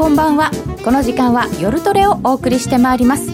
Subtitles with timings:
[0.00, 0.50] こんばんは。
[0.82, 3.28] この時間は夜トレをお送りしてまいります。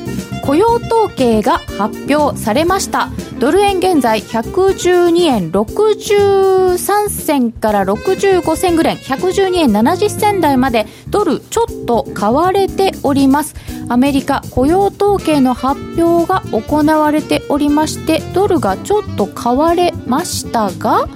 [0.44, 3.08] 雇用統計が発表されました。
[3.38, 8.96] ドル円現在112円63銭から65銭ぐらい。
[8.96, 10.86] 112円70銭台まで。
[11.08, 13.54] ドルちょっと買われております。
[13.88, 21.08] アメリカ雇用統計の発表が行われておりましてドルがちょっと買われましたが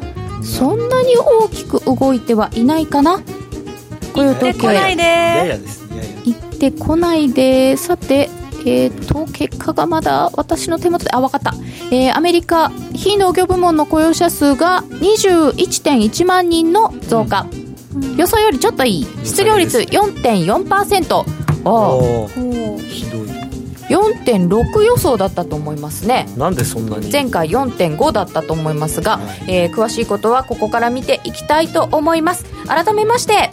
[0.45, 3.21] そんなに大きく動いてはいないかな。
[4.10, 5.02] こないで。
[5.02, 5.87] ややです。
[5.91, 6.02] やや。
[6.24, 7.77] 行ってこないで。
[7.77, 8.28] さて
[8.66, 11.10] えー、と結果がまだ私の手元で。
[11.12, 11.55] あ分かった、
[11.91, 17.46] えー、アメリカ非農業部門の雇用者数が21.1万人の増加、
[17.95, 19.06] うん、予想よりちょっといい。
[19.24, 21.24] 失業率4.4%
[21.64, 22.28] おお
[22.78, 23.30] ひどい。
[23.91, 26.27] 4.6予想だったと思いますね。
[26.36, 27.11] なんでそんなに？
[27.11, 32.45] 前回4.5だったと思いますが、はい、えー、詳しいことはここから見ていきたいと思います。
[32.66, 33.50] 改めまして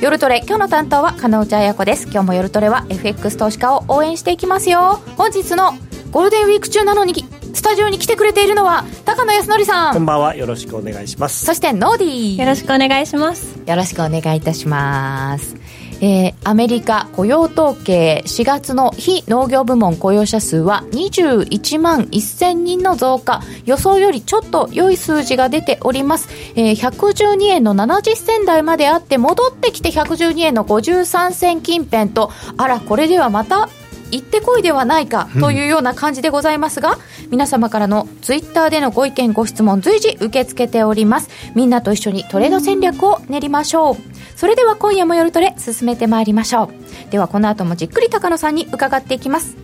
[0.00, 2.04] 夜トレ今日の担当は金内彩子です。
[2.04, 4.98] 今日も夜トレは FX 投資家を応援していきますよ。
[5.18, 5.72] 本日の
[6.10, 9.92] ゴールデンウィーク中なのにスタジオに来てくれているのは高野康則さん。
[9.92, 11.44] こんばんはよろしくお願いします。
[11.44, 12.40] そしてノーディー。
[12.40, 13.58] よろしくお願いします。
[13.66, 15.54] よろしくお願いいたします
[16.00, 23.42] えー、アメリカ雇用統計4月の非農業部門雇用者数は21万1000人の増加。
[23.64, 33.68] 予想よりちょっと良い数字が出ております、えー、112円の70銭台まであって戻ってきて112円の53銭近辺とあらこれではまた
[34.10, 36.98] 行ってこいではないかというような感じでございますが、うん、
[37.30, 41.28] 皆様からのツイッターでのご意見ご質問随時受け付けております。
[41.54, 43.96] みんなと一緒にトレード戦略を練りましょう。
[44.36, 47.10] それでは今夜も夜トレ進めてまいりましょう。
[47.10, 49.56] ではこの後もじっくり高野さんに伺っていきます。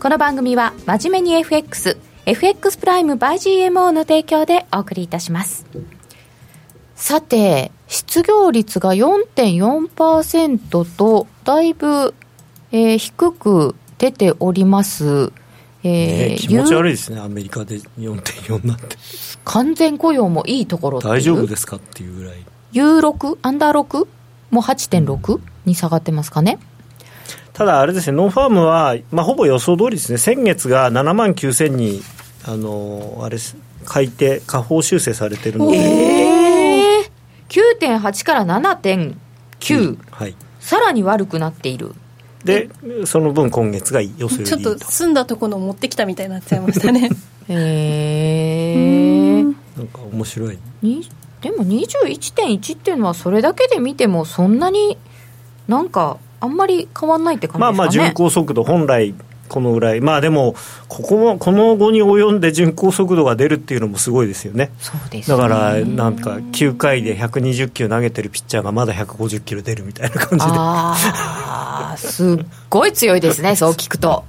[0.00, 5.64] この番組は真面目に FX FX プライム by GMO の提供でお送りいたします。
[6.96, 12.14] さて失業率が4.4%とだいぶ、
[12.72, 15.32] えー、低く出ております
[15.88, 18.96] えー、気持ち悪いですね、アメリカで4.4なんて。
[19.44, 22.44] 完全雇用もいいところ大丈夫ですかっていうぐらい。
[22.72, 24.08] U6、アンダー 6?
[24.50, 26.58] も8.6に下がってますかね。
[27.52, 32.02] ただ、あれですね、ノンファームは、まあ、ほぼ予想通りですね、先月が7万9000に、
[32.44, 33.38] あのあれ
[33.84, 41.94] 改定、下方修正されてるので、えー、9.8から7.9、うん、はい、さらに悪くなっている。
[42.46, 42.70] で、
[43.04, 47.10] その分、今月が予想よりちょっと澄んだところを持ってきたみたいになっちゃいましたね。
[47.48, 48.74] へ
[49.38, 49.44] えー、
[49.76, 50.58] なんか面白い。
[51.42, 54.98] でも21.1っていうのはそれだけで見てもそんなに
[55.68, 59.14] なんかあんまり変わんないって感じですかねまあまあ巡航速度本来
[59.48, 60.54] このぐらいまあでも
[60.88, 64.70] ここもこの後に及んで巡航速度が出るっていうのもすごいですよね。
[64.78, 70.52] そうです、ね、だからなんか9回で120キロ投げてるピッチャーがまだ150キロ出るみたいな感じで。
[70.52, 74.24] ああすっごい強いですね そう聞くと。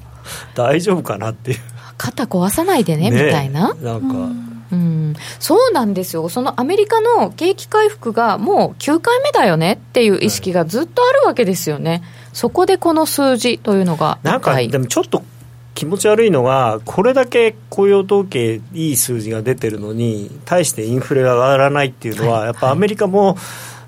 [0.55, 1.59] 大丈夫かなっていう。
[1.97, 3.73] 肩壊さないでね、ね、みたいな。
[3.81, 12.01] なんか、うん、そうなんですよ、そのアメリカの景気回復がもう9回目だよねっていう意識がずっとあるわけですよね、はい、
[12.37, 15.23] そこでこの数字というのがなんか、でもちょっと
[15.73, 23.37] 気持ち悪いのが、これだけ雇用統計、いい数字が出てるのに、対してインフレが上がらないっていうのは、はい、やっぱアメリカも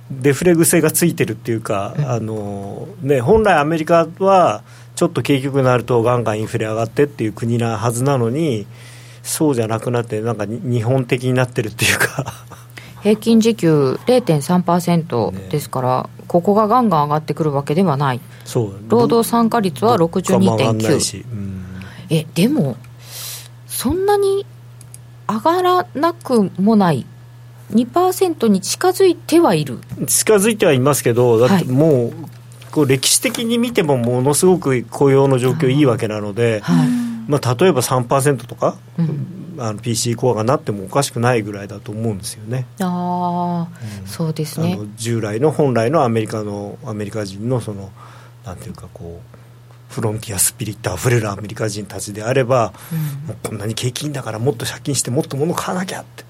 [0.09, 4.63] デフレ癖がついてるっていうか、はい、あのね、本来アメリカは、
[4.95, 8.65] ちょっと景気よくなると、ガンガンインフレ上がってっていう国なはずなのに、
[9.21, 12.33] そうじゃなくなってなんか日本的になってるっていうか
[13.01, 18.19] 平均時給0.3%ですから、ね、ここがガンガン上がってくるわけではない。
[18.45, 18.73] そう。
[18.87, 21.65] 労働参加率は62.9、うん、
[22.09, 22.77] えでも
[23.67, 24.45] そんなに
[25.27, 27.05] 上がらなくもない。
[27.71, 29.79] 2%に近づいてはいる。
[30.07, 32.13] 近づいてはいますけどだってもう、はい、
[32.71, 35.79] こう歴史的に見てもものすごく雇用の状況い。
[35.79, 36.87] いわけなので、はい。
[37.27, 42.65] まあ、例えば3%とか、うん、あの PC コアがなってもおかしくないぐらいだと思うんですよね。
[42.79, 44.79] ああ、うん、そうですね。
[44.95, 47.91] 従来の本来のアメリカのアメリカ人のその
[48.45, 56.23] なんていうかこうフロンティアスピリットあふれるアメリカ人たちであれば、うん、もうこんなに景気いいんだからもっと借金してもっと物買わなきゃって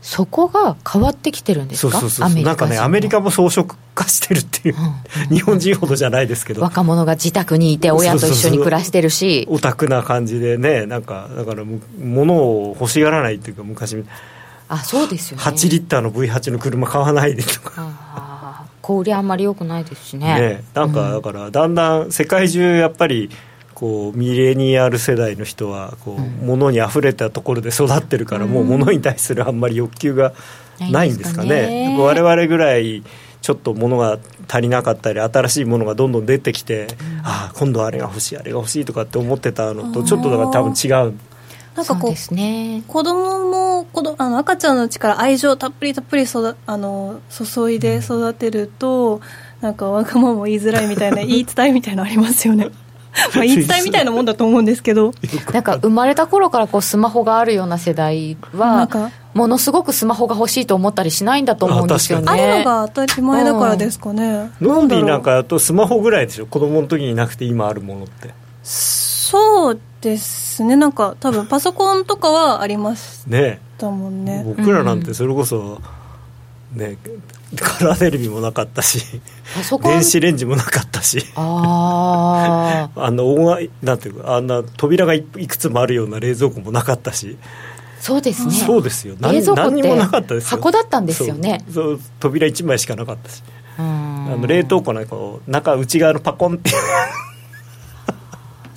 [0.00, 1.98] そこが変わってきてるんですか？
[1.98, 4.38] そうそうそうなんかねアメリカも装飾化してる。
[4.38, 4.76] っていう、
[5.28, 6.62] うん、 日本人ほどじゃないですけど。
[6.62, 9.46] 若者が自宅にいて親と一緒に暮らしてるし。
[9.50, 11.64] オタクな感じでねなんかだから
[12.00, 13.96] 物を欲しがらないっていうか昔。
[14.68, 15.42] あそうですよね。
[15.42, 18.66] 8リッターの V8 の車買わないでとか。
[18.82, 20.40] 小売りあんまりよくないですしね。
[20.40, 23.30] ねなんかだからだんだん世界中やっぱり
[23.78, 30.32] こうミレニアル世代の人はこう、うん、物にあふれたところで育ってるから、もう物に対するあんまり欲求が
[30.90, 31.48] ないんですかね。
[31.48, 31.96] かね。
[31.96, 33.04] 我々ぐらい
[33.40, 36.88] ちょっと物が足りなかったり新しいものがどんどん出てきて、
[37.22, 41.14] ああ今度はあれが欲しいあれが欲しいとかって思ってたのとちょっとだから多分違う。
[41.76, 42.82] なんかこうですね。
[42.88, 49.20] 子供も子供あの赤ちゃんのうちから愛情たっぷりたっぷり育あの注いで育てると、
[49.60, 52.68] なんかわがままも言いづらいみたいな 言い伝えみたいなのありますよね
[53.34, 55.12] まあ言い伝えみたいなもんだと思うんですけど。
[55.52, 59.10] なんか生まれた頃からこうスマホがあるような世代はなんか？
[59.34, 62.24] ものすごくスマホが欲しいと思ったりしないんだと思うんですよね。
[62.28, 66.46] あるのが当たり前だからですかね、ノンビーなんかだとスマホぐらいでしょ？
[66.46, 68.28] 子供の時になくて今あるものって。
[68.28, 68.32] う
[68.64, 75.80] そうですねなんか多分パソコンとかはありましねたもんね僕らなんてそれこそ、
[76.74, 76.96] ね
[77.56, 79.00] カラーテレビもなかったし
[79.82, 81.24] 電子レンジもなかったし。
[81.34, 87.38] ああ あのなんていうかあんな扉がいいくつもあるような冷蔵庫もなかったし、
[88.00, 88.52] そうですね。
[88.52, 89.14] そうですよ。
[89.20, 91.64] 何冷蔵庫何にもなかったです箱だったんですよね。
[91.72, 93.42] そう扉1枚しかなかったし。
[93.78, 93.84] うん。
[94.34, 95.16] あの冷凍庫なんか
[95.46, 96.70] 中内側のパコンって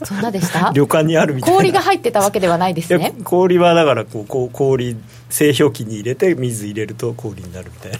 [0.03, 0.71] そんなでした？
[0.73, 1.57] 旅館にあるみたいな。
[1.57, 3.13] 氷が入ってたわけではないですね。
[3.23, 4.95] 氷はだからこうこう氷
[5.29, 7.99] 製氷機に入れて水入れると氷になるみたいな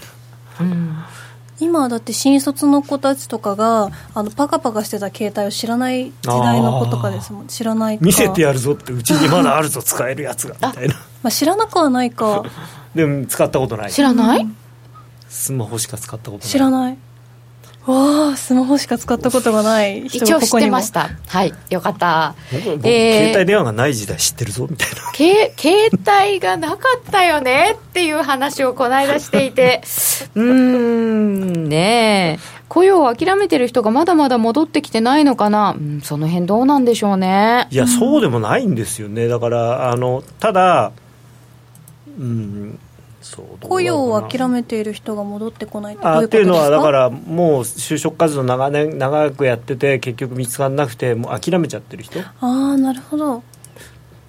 [0.62, 0.96] うん。
[1.60, 7.46] 今はだって新卒の子たちとかがあのパカパカしてた携帯を知らない時代の子とかですもん。
[7.46, 8.04] 知らないか。
[8.04, 10.94] 見せてやるぞってうちにまだあるぞ使えるやつがみたいな。
[11.22, 12.44] まあ、知らなくはないか。
[12.94, 13.92] でも使ったことない。
[13.92, 14.48] 知らない、
[15.28, 16.48] スマホしか使ったことない。
[16.48, 16.98] 知らない
[17.86, 20.08] わあスマホしか使ったことがない。
[20.08, 20.72] 人一応知ってがここにも。
[20.72, 21.10] ました。
[21.26, 22.34] はいよかった。
[22.52, 24.96] 僕僕えー携帯電話がない時代知ってるぞみたいな。
[25.12, 29.80] け 携帯がなかったよねっていう話をこの間していて。
[30.34, 32.62] うーんねえ。
[32.68, 37.66] 雇用を諦めてる人がまだまだ戻ってきてないのかな、うん、その辺どうなんでしょうね。
[37.70, 39.28] いやそうでもないんですよね。
[39.28, 40.92] だからあのただ
[42.18, 42.78] うん
[43.60, 52.20] 雇用を諦めている人が戻ってこないってどういうあっていうのはだからもう就職活動長年長くやってて結局見つからなくてもう諦めちゃってる人。
[52.20, 53.42] ああなるほど。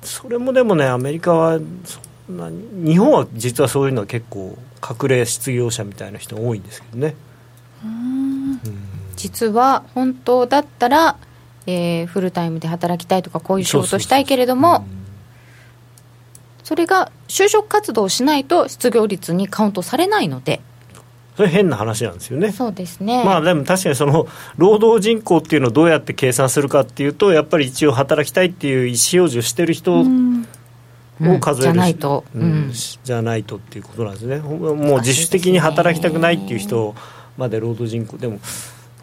[0.02, 7.16] それもでもねアメリカはそんなに日本は実はそういうのは結構隠れ失業者みたいな人多いんですけどね。
[9.16, 11.18] 実は本当だったら、
[11.66, 14.86] えーフルタイムで働きたいとかこういう仕事したいけれども
[16.74, 20.60] それが就職活動をしないと失業率にカウントされないので。
[21.38, 22.52] それ変な話なんですよね。
[22.52, 23.24] そうですね。
[23.24, 24.28] まあでも確かにその
[24.58, 30.48] 労働人口っていうのをどうやって計算するかっていうとやっぱり一応働きたいっていう意思表示をしてる人をうん。
[31.42, 32.70] 数える、じゃないと、ううん。
[32.70, 34.40] んじゃないとっていうことなんですね。
[34.40, 36.96] ほもう自主的に働きたくないっていう人
[37.38, 38.40] まで労働人口でも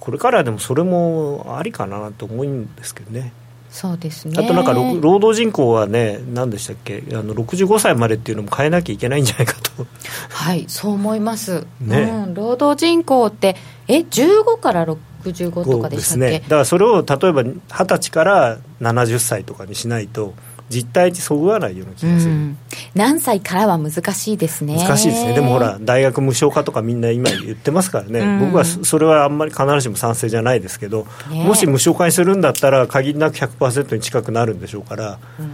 [0.00, 3.32] これからはでもそれもありかなと思うんですけどね
[3.70, 4.34] そうですね。
[4.36, 7.04] あとなんかろ労働人口はね何でしたっけ？
[7.12, 9.86] あの65歳までっていうのも変えなきゃいけないんじゃないかと。
[10.28, 12.02] はいそう思います、ね。
[12.02, 13.56] うん、労働人口って
[13.86, 14.84] え15から
[15.24, 16.40] 65とかでしたっけ、ね。
[16.40, 20.34] だからそれを例えば20歳から70歳とかにしないと
[20.70, 22.58] 実態にそぐわないような気うがする、ん、
[22.94, 24.76] 何歳からは難しいですね。
[24.76, 25.34] 難しいですね。
[25.34, 28.40] でもほら大学無償化とかみんな今言ってますからね、うん。
[28.46, 31.44] 僕はそそれはあんまり必ずしも賛成じゃないですけど、ね。
[31.44, 35.50] もし無償化にするんだったら限りなく100%に近くなるんでしょうからうん。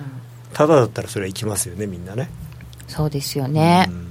[0.52, 2.28] ただだったらそれは行きますよねみんなね。
[2.86, 4.06] そうですよね、うん。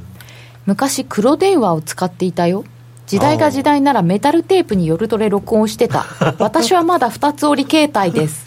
[0.65, 2.65] 昔黒電話を使っていたよ。
[3.05, 6.07] 時代が時代ならメタルテープに夜トレ録音してた。
[6.39, 8.43] 私はまだ二つ折り携帯です。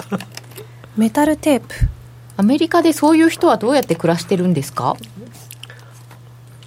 [0.97, 1.98] メタルテープ
[2.39, 4.97] アメリカでそういう人はどうやって暮らしてるんですか？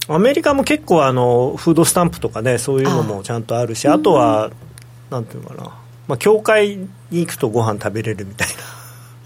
[0.08, 3.98] アメリカも結構あのフードスタンプとかねそういうのもちゃんとあるしあ。
[3.98, 4.52] とは
[5.10, 5.64] なんていうのかな、
[6.08, 8.48] まあ、教会に行くとご飯食べれるみたい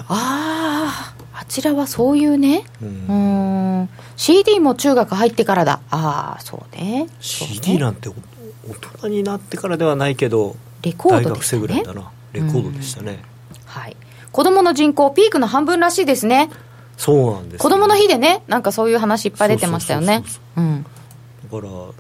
[0.08, 2.64] あああちらはそういうね。
[2.82, 3.08] な、ううん。
[3.08, 5.80] ーん CD も中学入ってからだ。
[5.90, 7.08] ああそうね。
[7.20, 7.56] そうね。
[7.56, 8.14] CD なんてお
[8.70, 11.62] 大人になってからではないけどレコー大学ドですね。
[11.62, 12.12] 生ぐらいだな。
[12.34, 13.20] レコードでしたね、
[13.66, 13.96] はい
[14.36, 16.50] 子供の人口ピークの半分らしいですね。
[16.98, 20.26] そうなんですよ子供の日でねなんかそういう話いっぱい出てましたよね。
[20.58, 20.62] だ
[21.62, 21.94] からも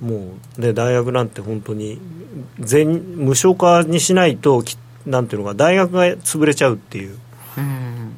[0.00, 2.00] うね大学なんて本当に
[2.58, 7.18] 全無償化にしないときなんていうのか大学が潰れちゃうっていう。
[7.58, 8.14] うん。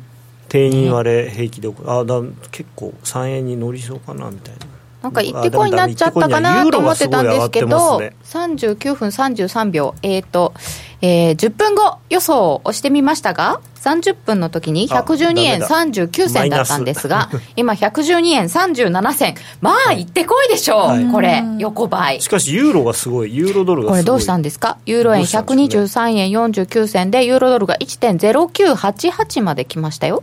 [0.49, 4.67] 定員割れ平気であだ結構3円に乗りそうかなみたいな
[5.05, 10.55] なんか行ってこいになっちゃったかなと思ってたんですけど、ユーロがす39分33秒、えっ、と、
[11.03, 19.35] えー10分後予想を押してみましたが、30分の時に112円あダ39銭だったんですが今112円37銭。
[19.61, 21.07] まあ、行ってこいでしょう、はい。
[21.13, 22.23] これ、横ばい。
[22.23, 22.29] し。
[22.29, 23.37] かしユーロがすごい。
[23.37, 24.01] ユーロドルがすごい。
[24.01, 24.79] これどうしたんですか？
[24.87, 30.23] ユーロ円どうしたんでしょうね123円49銭で、ユーロドルが1.0988まで来ましたよ。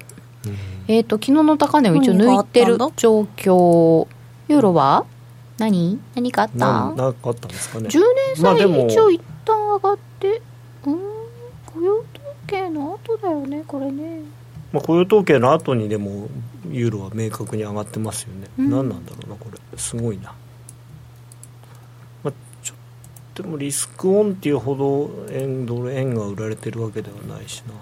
[0.87, 4.07] えっ、と、昨日の高値を一応抜いてる状況。
[4.51, 5.05] ユーロは？
[5.57, 5.99] 何？
[6.15, 6.57] 何かあった？
[6.57, 7.87] なんなんかあったんですかね。
[7.87, 7.99] 10
[8.35, 10.41] 年債一応一旦上がって、
[10.85, 10.97] うん？
[11.73, 12.05] 雇用統
[12.47, 14.19] 計の後だよねこれね。
[14.73, 16.27] まあ、雇用統計の後にでも
[16.69, 18.69] ユーロは明確に上がってますよね、うん。
[18.69, 19.77] 何なんだろうなこれ。
[19.77, 20.33] すごいな、
[22.23, 22.77] まあ、ちょっ
[23.33, 27.73] とでもリスクオンっていうほど円ドル円が売られてるわけではないしな。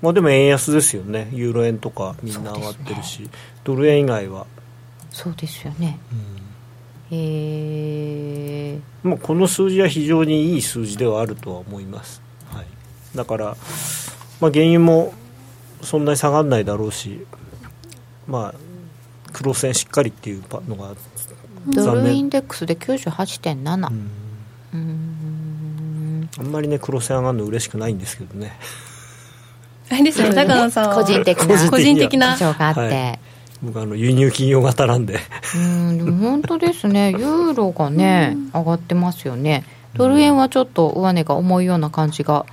[0.00, 1.28] まあでも円安ですよね。
[1.32, 3.28] ユーロ円とかみんな上がってるし、
[3.62, 4.46] ドル円以外は、
[5.12, 5.98] そうですよね。
[6.10, 6.42] うん。
[7.14, 12.66] えー、まあ、この数字は非常にいい数字ではあるとは思います、はい、
[13.14, 13.44] だから、
[14.40, 15.12] まあ、原油も
[15.82, 17.26] そんなに下がらないだろうし、
[18.26, 18.54] まあ、
[19.30, 20.94] 黒線しっかりっていうのが
[21.66, 24.10] ドルインデックスで98.7うん。
[24.72, 26.30] うーん。
[26.38, 28.58] あんまりね黒線上がるの嬉しくないんですけどね。
[29.90, 30.34] あれですよね。
[30.34, 30.94] 高野さんは。
[30.94, 31.70] 個人的な。
[31.70, 32.32] 個人的な。
[32.32, 33.31] 事情があって、はい
[33.62, 35.20] 僕あの輸入企業型なんで。
[35.54, 37.10] うんでも本当ですね。
[37.16, 39.64] ユーロがね上がってますよね。
[39.94, 42.46] ドル円はちょっと上値が重いような感じが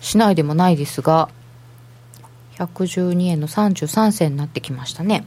[0.00, 1.28] しないでもないですが
[2.58, 5.24] 112円の33銭になってきましたね。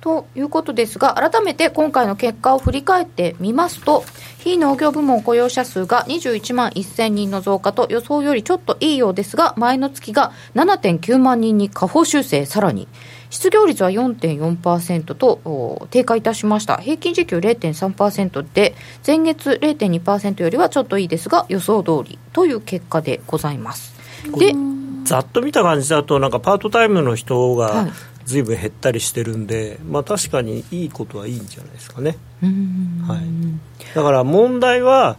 [0.00, 4.04] ということですが改めて今回の結果を振り返ってみますと
[4.38, 12.86] 非農業部門雇用者数が21万1000人の増加と予想よりちょっといいようですが前の月が7.9万人に下方修正さらに
[13.34, 16.76] 失業率は4.4%とお低下いたしました。
[16.76, 23.92] 平均時給0.3%で前月0.2%よりはちょっといいですが予想通りという結果でございます。
[24.38, 24.52] で
[25.02, 27.86] ざっと見た感じだとなんかパートタイムの人はい。
[27.86, 27.92] が
[28.24, 32.16] 随分減ったりしてるんで、まあ、確かにいいことはいいんじゃないですかね。
[32.40, 33.96] はい。
[33.96, 35.18] だから問題は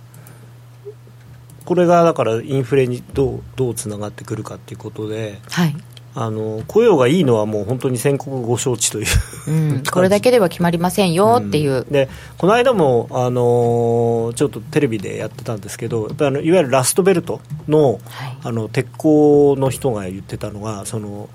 [1.66, 5.76] これがだからインフレにどうどうつながってくるかっていうことではい
[6.18, 9.08] あの雇用がいいのはもう本当に先刻ご承知という。
[9.48, 11.92] うん、これだけでは決まりませんよっていう、ん。
[11.92, 12.08] で
[12.38, 18.02] この間も、あのーちょっとテレビでやってたんですけどやっぱりあのいわゆるラストベルトのはい。
[18.44, 21.30] あの鉄鋼の人が言ってたのがその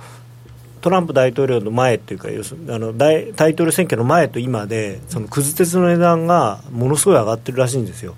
[0.80, 8.16] トランプ大統領の前というか要するにあの大タイトル選挙の前と今でそのくず鉄の値段がものすごい上がってるらしいんですよ。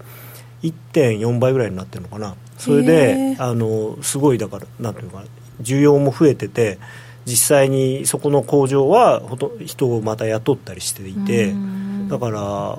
[0.63, 2.37] 1.4倍ぐらいになってるのかな。
[2.57, 3.43] それへでー。
[3.43, 5.27] あのすごいだからなんていうのかな
[5.61, 6.79] 需要も増えてて
[7.25, 12.09] 実際にそこの工場はほと人をまた雇ったりしていてうん。
[12.09, 12.79] だから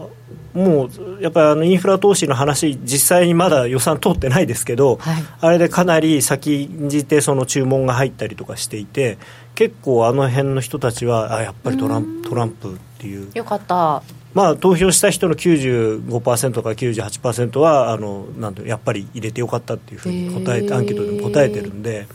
[0.54, 5.24] もうやっぱりあのインフラ投資の話実際にまだ予算通ってないですけど、はい。
[5.40, 9.18] あれでかなり先んじてその注文が入ったりとかしていて
[9.56, 13.32] 結構あの辺の人たちはあやっぱりトランプトランプっていう。
[13.34, 14.04] よかった。
[14.34, 22.08] まあ投票した人の95%から98%はあのなんてやっぱり入れてよかったっていうふうに答えてアンケートでも答えてるんで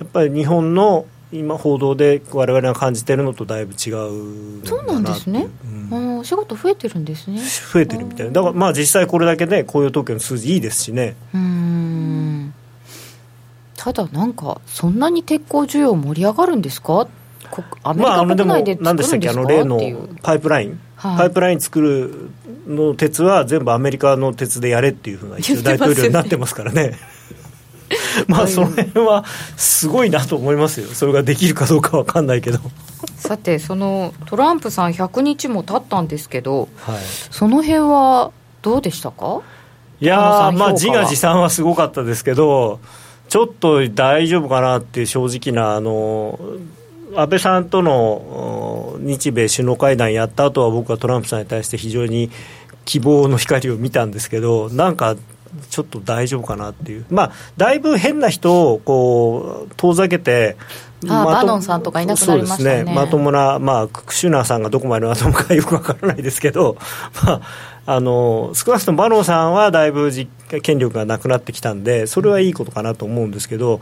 [0.00, 5.46] やっぱり日本の今報道で我々が感じてるのとだいぶ違うそうなんですね。
[5.64, 5.90] うん。
[5.90, 7.40] うんお仕事増えてるんですね。
[7.72, 8.32] 増えてるみたいな。
[8.32, 11.14] だからまあ実際これだけね雇用統計の数字いいですしね。
[11.32, 12.54] うーん。
[13.76, 17.06] ただなんかそんなに鉄鋼需要盛り上がるんですか？
[17.50, 20.16] こアメリカ国内で何でしたっけあ作るんですかの例のっていう。
[20.22, 21.16] パイプライン、はい。
[21.18, 22.30] パイプライン作る
[22.66, 26.96] の鉄は全部アメリカの鉄でやれっていうふうな一応大統領になってますからね
[28.26, 29.24] まあその辺は
[29.56, 30.88] すごいなと思いますよ。
[30.88, 32.58] それができるかどうかわかんないけど。
[33.16, 36.98] さてそのトランプさん100日も経ったんですけどはい。
[37.30, 39.40] その辺はどうでしたか？
[40.00, 42.80] いやまあ自画自賛はすごかったですけど
[43.28, 46.40] ちょっと大丈夫かなっていう正直なあの
[47.14, 52.30] 安倍さんとのお日米首脳会談やった後は僕はトランプさんに対して非常に
[52.86, 55.16] 希望の光を見たんですけどなんか
[55.68, 57.06] ちょっと大丈夫かなっていう。
[57.10, 60.56] まあだいぶ変な人をこう遠ざけて
[61.06, 62.58] あーまとバノンさんとかいなくなりましたね。
[62.58, 62.94] そうですね。
[62.94, 66.76] まともな、まあ、クシュナーさんがどこまでまともかよくわからないですけど、
[67.24, 67.40] まあ、
[67.86, 70.30] あの少なくともバノンさんはだいぶ実
[70.62, 73.80] 権力がなくなってきたんでそれはいいことかなと思うんですけど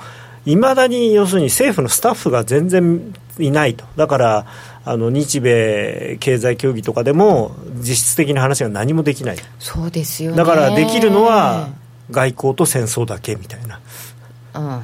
[0.49, 3.85] いまだに要するに政府のスタッフが全然いないと。
[3.97, 4.47] だから
[4.85, 10.38] あの日米経済協議とかでも実質的な話が何もできないそうですよね。
[10.38, 11.69] だからできるのは
[12.11, 13.81] 外交と戦争だけみたいな。
[14.55, 14.83] うん。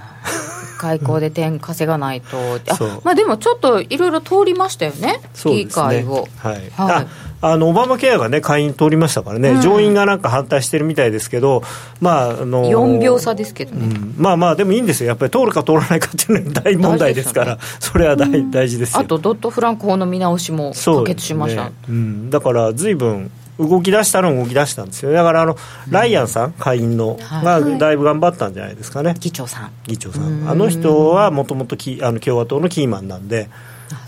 [0.76, 5.20] 外交で点稼がないと、あまあでもちょっといろいろ通りましたよね。
[5.44, 6.28] 議会を。
[6.36, 6.54] はい。
[6.54, 6.70] はい。
[6.76, 7.06] あ
[7.46, 9.60] あのオバマケアが、ね、下院通りましたからね、うん。
[9.60, 11.62] 上院がなんか反対してるみたいですけど、
[12.00, 14.14] まああの4秒差ですけどね、うん。
[14.16, 19.00] まあまあ、でもいいんですよ、やっぱり通るか通らないかっていうのは大問題ですから、それは大大事ですよ。
[19.00, 21.72] あとドット・フランク法の見直しも可決しました、ね。
[21.88, 25.12] うん、だからずいぶん動き出したのは動き出したんですよ。
[25.12, 25.56] だからあの、
[25.90, 27.44] ライアンさん下院のはい。
[27.44, 29.70] がだいぶ頑張ったんじゃないですかね、議長さん。
[29.86, 30.44] 議長さうん。
[30.46, 33.48] んあの人はもともとあの共和党のキーマンなんで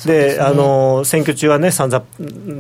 [0.05, 2.05] で、あの選挙中はね、散々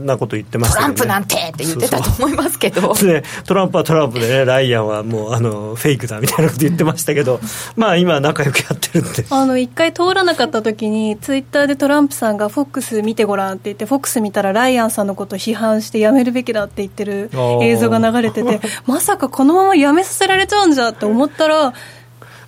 [0.04, 7.40] なこと言ってましたね、トランプなんてって言ってたと思いますけど、でトランプはトランプでね、ライアンはもうあのフェイクだみたいなこと言ってましたけど、
[7.76, 9.24] まあ今、仲良くやってるんで。
[9.30, 17.30] あの一回通らなかった時に、ツイッターでトランプさんが、フォックス見てごらんって言って、フォックス見たら、ライアンさんのことを批判して、やめるべきだって言ってる
[17.62, 21.72] 映像が流れてて、まさかこのままやめさせられちゃうんじゃって思ったら、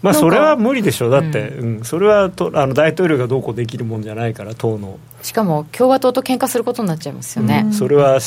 [0.02, 1.08] まあ、それは無理でしょ。
[1.08, 4.98] う、だって、うん、うん、それはとあの大統領がどうこうできるもんじゃないから、党の。
[5.22, 8.20] しかも共和党と喧嘩することになっちゃいますよね、うん、それは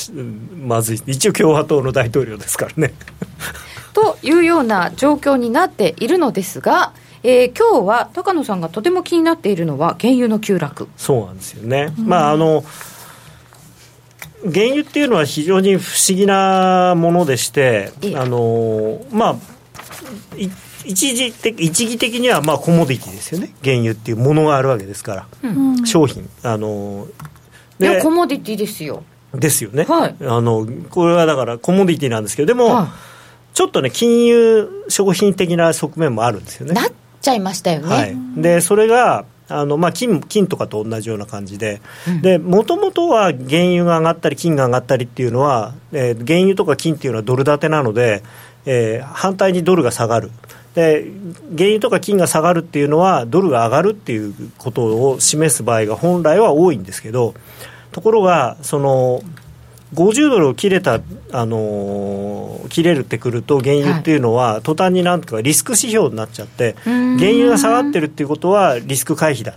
[0.62, 2.94] まずい、一応、共和党の大統領ですからね。
[3.94, 10.88] というような状況になっているのですが、えー、今日は高野さんがとても気になっているのは、原油の急落。
[10.98, 11.94] そうなんですよね。
[11.98, 12.64] まああの
[14.44, 19.36] 原油っていうのは非常に不思議なものでして、あのまあ、
[20.36, 20.52] 一
[20.86, 23.54] 時的一義的にはまあコモディティですよね。
[23.64, 25.48] 原油っていうものがあるわけですから、う
[25.82, 26.28] ん、商品。
[26.44, 27.08] あの
[27.80, 29.04] いやコモディティですよ。
[29.34, 32.88] ですよね、はい、あのこれはだからコモディティなんですけどでも、はい、
[33.56, 36.74] ちょっとね金融商品的な側面もあるんですよね。
[36.74, 41.82] なっちゃいましたよね、はい、でそれがあのまあ金、金とかと同じような感じで、
[42.42, 48.24] もともとは原油が上がったり、金が上がったりっていうのは、えー、原油とか金っていうのはドル建てなので、
[48.66, 50.32] えー、反対にドルが下がる。
[50.76, 51.06] で
[51.58, 57.34] 原油とか金が下がるっていうのはドルが上がるっていうことを示す場合が本来は多いんですけど
[57.92, 59.22] ところがその
[59.94, 61.02] 50ドルを切れた、
[61.32, 69.56] あのー、切れるってくると原油っていうのは、途端になんとかリスク指標になっちゃって原油が下がってるっていうことはリスク回避だ。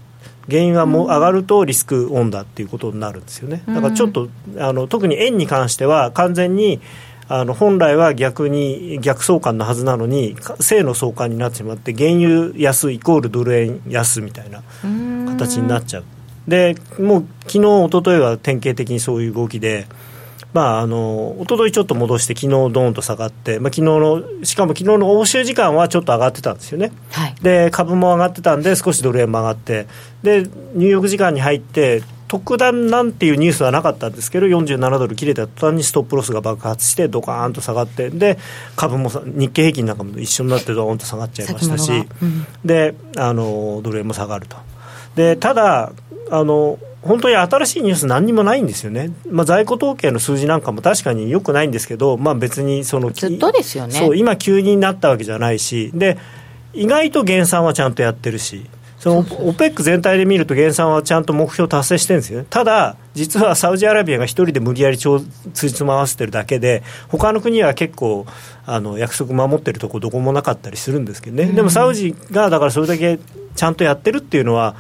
[0.51, 3.63] 原油がも上がるとリスクオンだっていうことになるんですよね。
[3.67, 4.29] だからちょっと
[4.59, 6.81] あの特に円に関しては完全に
[7.29, 14.63] あの本来は逆に逆相関のはずなのに正の相関になってしまって原油安イコールドル円安みたいな
[15.33, 16.05] 形になっちゃう。
[16.47, 19.87] でもう昨日一昨日は典型的にそういう動きで。
[20.53, 29.89] まあ、あの一昨日ちょっと戻して、昨日ドーンと下がって、まあ昨日のしかも昨日の欧州時間はちょっと上がってたんですよね、はい、で株も上がってたんで、少しドル円も上がって、
[30.23, 38.39] でニューヨーク時間に入って、特段なんていうニュースはなかったんですけど47ドル切れた途端にストップロスが爆発してドカーンと下がってで
[38.77, 44.57] 株も日経平均なんかも一緒になってドーンと下がっちゃいましたし、うん、であのドル円も下がると。
[45.17, 45.93] でただ
[46.31, 53.93] あの本当に新しいニュース何にもないんですよね、まあ、在庫統計の数字なんかも確かによくないんですけど、まあ、別にそのずっとですよね。
[53.93, 56.17] そう今急になったわけじゃないしで
[56.73, 58.65] 意外と減産はちゃんとやってるし
[59.05, 65.11] その OPEC 全体で見ると減産はちゃんと目標達成してるんですよね、ただ、実はサウジアラビアが一人で無理やりつ
[65.53, 68.25] じつまわせてるだけで、他の国は結構
[68.65, 73.19] あの約束守ってるとこどこもなかったりするんですけどね、でもサウジがだからそれだけ
[73.55, 74.75] ちゃんとやってるっていうのは、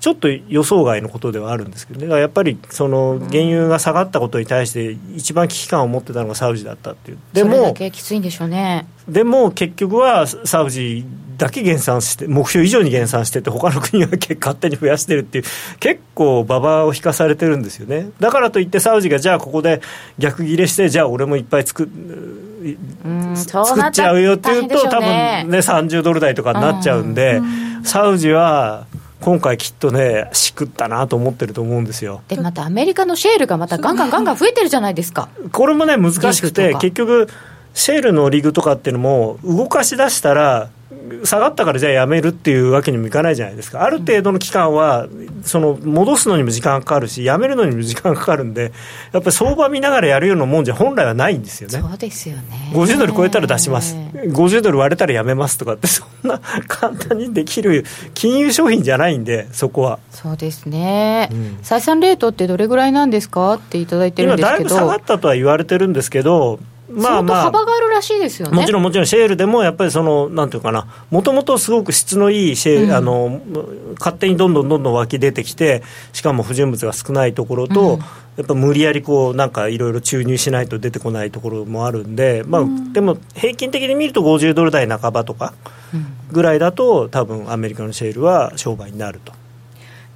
[0.00, 8.88] ちょっと予想外のことではあるんですけどね、だからやっぱりその原油が下がったことに対して、一番危機感を持ってたのがサウジだったっていう、でも、きついんでしょうね。
[9.08, 11.06] でも結局はサウジ
[11.38, 15.44] だけ減産して、目標以上に減産してて、他の国は勝手に増やしてるっていう、
[15.78, 19.80] 結構、馬場を引かされてるんですよね、だからといって、サウジがじゃあ、ここで
[20.18, 21.88] 逆ギレして、じゃあ、俺もいっぱい作
[23.36, 27.40] 作っちゃうよっていうと、多分ね、30ドル台とかになっちゃうんで、
[27.84, 28.86] サウジは。
[29.20, 35.28] 今回きっとね、しくったなと思ってると思うんですよでまたアメリカのシェールがまたガンガンガンガン増えてるじゃないですか。
[35.50, 37.28] これもね、難しくて、結局、
[37.74, 40.68] シェールのリグとかっていうのも、動かし出したら、
[41.24, 45.06] 下がったからじゃあやめるっていうわけにもいかないじゃないですか、ある程度の期間は、
[45.42, 48.72] その戻すのにも時間かかるし、やめるのにも時間かかるんで、
[49.12, 52.72] やっぱり相場見ながらやるようなもんじゃ本来はないんですよね、そうですよね。
[52.72, 59.98] 50ドル超えたら出します、50ドル割れたらやめますとかって、そんな簡単にできる金融商品じゃないんで、そこは。
[60.10, 64.64] そうですね、うん、採算レートってどれぐらいなんですかっていただいてるんですけど。
[64.64, 66.58] 今、だいぶ下がったとは言われてるんですけど、
[66.90, 68.56] まあまあ、幅があるらしいですよね。
[68.56, 73.40] もちろん、もちろん、シェールでもやっぱりその、なんていうかな、もともとすごく質のいいシェール、うん、あの、
[73.98, 85.52] 勝手にどんどんどんどん湧き出てきて、しかも不純物が少ないところと、うん、やっぱ無理やりこう、なんかいろいろ注入しないと出てこないところもあるんで、まあ、うん、でも平均的に見ると50ドル台半ばとか
[86.32, 89.37] ぐらいだと、多分アメリカのシェールは商売になると。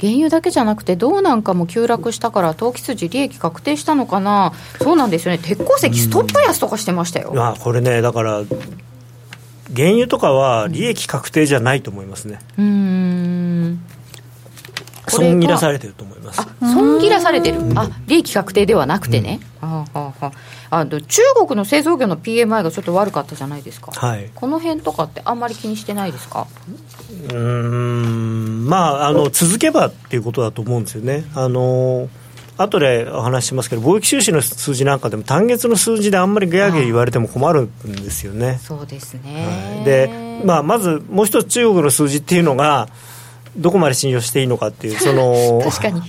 [0.03, 7.33] 原油だけじゃなくて、銅なんかも急落したから、投機筋、利益確定したのかな、そうなんですよね、鉄鉱石、ストップ安とかしてましたよ。
[7.37, 8.43] あこれねだから
[9.75, 12.41] 原油とかは利益確定じゃないと思いますね。
[12.59, 13.81] うん。
[15.09, 16.41] 損切らされてると思います。
[16.41, 20.33] あ損切らされてる、あ利益確定ではなくてね、うん、あはああ
[20.73, 26.47] 中国の製造業の PMI がちょっと悪かったじゃないですか、はい、この辺とかってあんまり気にしてないですか？
[27.31, 28.67] うん。
[28.69, 31.25] まああの続けばっていうことだと思うんですよね。
[31.35, 32.09] あの
[32.57, 38.59] 後でお話ししますけど貿易収支の数字なんかでも単月の数字であんまりギャーギャー言われても困るんですよね。
[38.63, 42.89] そうですね、はい、で、まあ、まずもう一つ中国の数字っていうのが
[43.57, 46.03] どこまで信用していいのかっていうその 確かに。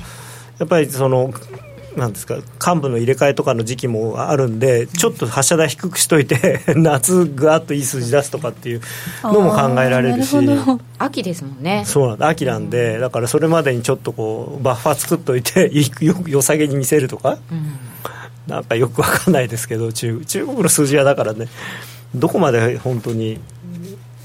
[0.60, 1.34] やっぱりその
[1.96, 8.82] なんですか幹部の入れ替えとかの時期もあるんで、ちょっと発射台低くしといて、 夏、ぐわっといい数字出すとかっていう
[9.24, 10.36] のも考えられるし、
[10.98, 12.28] 秋ですもんね、そうなんだ。
[12.28, 17.74] 秋なんで、だからそれまでにちょっとこうバッファー作っといて、 よよさげに見せるとか、うん、
[18.48, 21.48] なんかよくわかんないですけど中、中国の数字はだからね、
[22.16, 23.40] どこまで本当に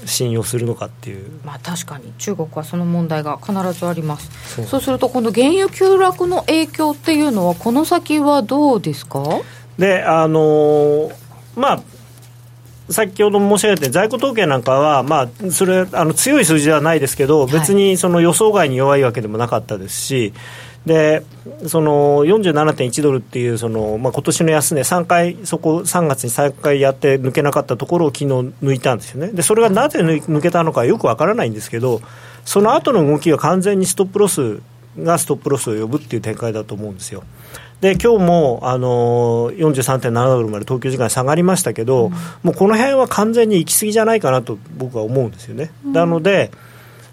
[0.05, 2.13] 信用するのかっていう、まあ、確かに。
[2.17, 4.65] 中国はその問題が必ずあります。
[4.67, 4.81] そう。
[4.81, 9.23] するとこの原油急落の影響っていうのはこの先はどうですか？
[9.77, 11.11] であの
[11.55, 11.81] まあ
[12.89, 20.33] 先ほど申し上げて在庫統計なんかは、まあ、それあの強い数字ではないですけど、別にその予想外に弱いわけでもなかったですし、
[20.85, 21.23] で
[21.67, 28.25] その47.1ドルっていうその、まあ、今年の安値、3回、そこ3月に3回やって抜けなかったところを昨日
[28.63, 32.01] 抜いたんですよね、でそれがなぜ抜けたのかよくわからないんですけど、
[32.45, 34.61] その後の動きが完全にストップロス
[34.97, 37.23] がストップロスを呼ぶっていう展開だと思うんですよ。
[37.81, 42.11] で今日もあの43.7ドルまで東京時間下がりましたけど、うん、
[42.43, 45.71] もうこの辺は完全に行き過ぎじゃないかなと僕は思うんですよね。
[45.85, 46.51] うん、なので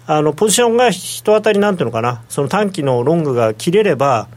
[0.07, 4.29] あのポジションが人当たりなんていうのかな、その短期のロングが切れれば、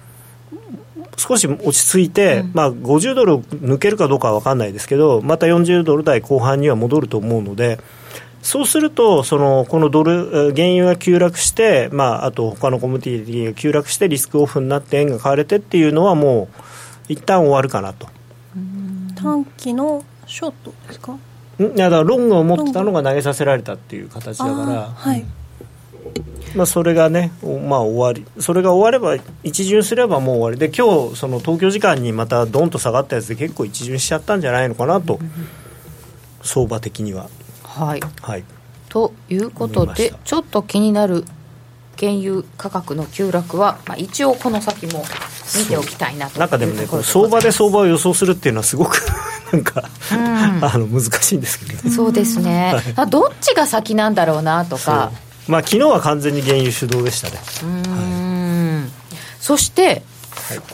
[1.17, 7.79] 少し落ち着いて、うん、まあ、50ドル抜けるかどうかは分かんないですけど、また40ドル台後半には戻ると思うので、
[8.43, 16.49] そうすると、そのこのドル原油が急落して、まあ、あと他のコミュニティが急落して、リスクオフになって円が買われてっていうのは、も
[17.09, 18.09] う一旦終わるかなと。
[19.15, 21.19] 短期のショートですか？
[21.59, 25.23] いやだからロングを持ってたのが投げさせられたっていう形だから、はい、
[26.55, 30.59] まあ、それがね、まあ、終わり、それが終われば、一巡すればもう終わり。
[30.59, 35.21] で、今日その東京時間にまたどんと下がったやつで、結構一巡しちゃったんじゃないのかなと、
[36.43, 37.29] 相場的には。
[37.63, 38.45] はい、はい、
[38.89, 41.25] ということで、ちょっと気になる
[41.99, 45.05] 原油価格の急落は、まあ、一応この先も
[45.57, 46.41] 見ておきたいなと。
[46.41, 49.01] なんかでもね、相場で相場を予想するっていうのは、すごく
[49.53, 55.13] なんか、うん、あの難しいんですけど、ね、そうですね、はい、どっちが先なんだろうなとか。
[55.51, 57.37] まあ昨日は完全に原油主導でしたね。
[57.37, 58.91] はい、
[59.41, 60.03] そして、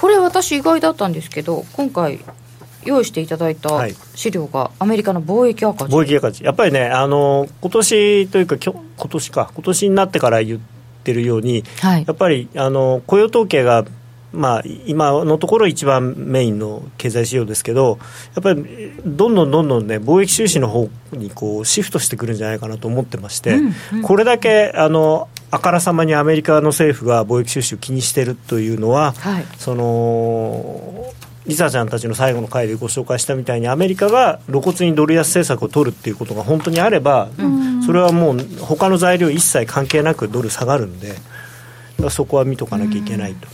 [0.00, 2.20] これ私意外だったんですけど今回
[2.84, 5.94] 用意していただいた資料が、アメリカの貿易赤字。
[5.94, 6.44] 貿易赤字。
[6.44, 8.74] やっぱりねあの今年というか今
[9.08, 9.50] 年か。
[9.54, 10.60] 今年になってから言っ
[11.02, 13.84] てるように、はい、やっぱりあの雇用統計が
[14.32, 17.98] まあ、今のところ一番メインの経済指標ですけど、
[18.34, 31.12] やっぱりどんどんどんどんね、貿易収支の方にこうシフトしてくるんじゃないかなと思ってまして、うんうん、これだけあのあからさまにアメリカの政府が貿易収支を気にしているというのは、はい、その
[31.46, 41.14] リサちゃんたちの最後の回でご紹介したみたいにアメリカが露骨にドル安政策を取るっていうことが本当にあれば、うん、それはもう他の材料一切関係なくドル下がるんで
[42.10, 43.48] そこは見とかなきゃいけないと。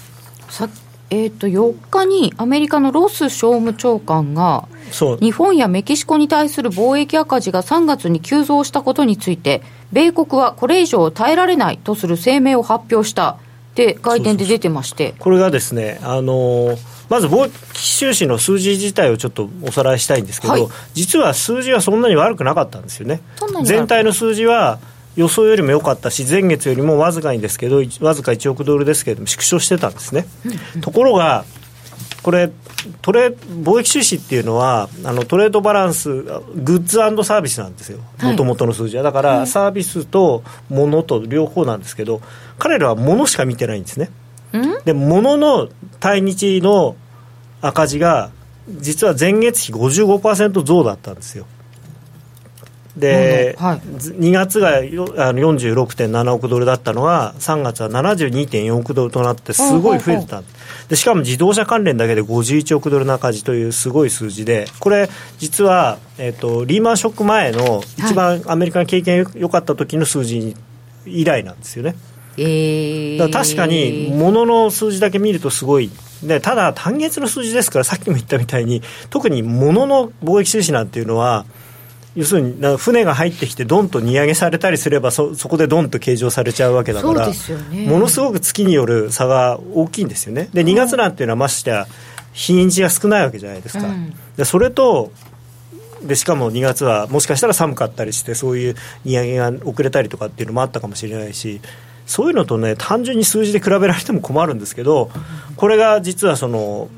[0.60, 0.68] うんさ
[1.14, 4.66] えーと、4日にアメリカのロス商務長官が
[5.20, 9.60] 日本やメキシコに対する貿易赤字が3月に急増したことについて
[9.92, 13.36] 米国はこれ以上耐えられないとする声明を発表した。
[13.72, 15.14] って外伝で出てまして。
[15.18, 16.76] これがですねあの
[17.08, 23.20] まず貿易収支の数字自体をちょっとおさらいしたいんですけど、はい、実は数字はそんなに悪くなかったんですよね。
[23.64, 24.78] 全体の数字は
[25.16, 30.26] 予想よりも良かったし、前月よりもわずかにですけど、わずか1億ドルですけれども、縮小してたんですね。
[30.80, 31.44] ところが、
[32.22, 32.50] これ、
[33.00, 38.00] トレ貿易収支っていうのはあのトレードバランスグッズサービスなんですよ。
[38.22, 39.02] もともとの数字は。
[39.02, 42.20] だから、サービスと物と両方なんですけど
[42.58, 44.10] 彼らは物しか見てないんですね。
[44.84, 45.68] で物の
[46.00, 46.96] 対日の
[47.60, 48.30] 赤字が
[48.68, 51.46] 実は前月比55%増だったんですよ
[52.96, 54.80] で、はい、2月があ
[55.32, 60.42] の46.7億ドルだったのが、3月は72.4億ドルとなって、すごい増えてた、
[60.88, 70.54] でしかも自動車関連だけで51億ドルの赤字というすごい数字で、これ、実は、えーと、リーマンショック前の一番アメリカの経験良かった時の数字
[71.06, 71.94] 以来なんですよね。
[72.36, 75.90] えー、だ確かに、ものの数字だけ見るとすごい。
[76.22, 81.46] でただ、単月の数字ですから、さっきも言ったみたいに、特にものの貿易収支なんていうのは、
[82.14, 87.28] 要するに船が入ってきてどんと荷上げされたりすればそそこでどんと計上されちゃうわけだから、
[87.70, 90.50] ね、ものすごく月による差が大きいんですよね。
[90.52, 91.86] で2月なんていうのはましてや
[92.32, 95.12] 日にちが少ないわけじゃないですか、うん、でそれと
[96.02, 101.60] でしかも2月はもしかしたら寒かったりしてそういう荷上げが遅れたりとかっていうのもあったかもしれないし
[102.06, 105.10] そういうのとね単純に数字で比べられても困るんですけど
[105.56, 106.88] これが実はその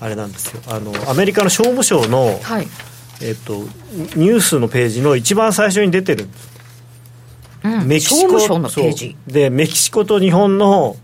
[0.00, 0.62] あれなんですよ。
[0.66, 2.66] あのアメリカの商務省の、はい
[3.22, 3.54] えっと、
[4.16, 6.24] ニュースのページの一番最初に出てる。
[6.24, 6.50] んです、
[7.64, 10.96] うん、メキシコでメキシコと日本の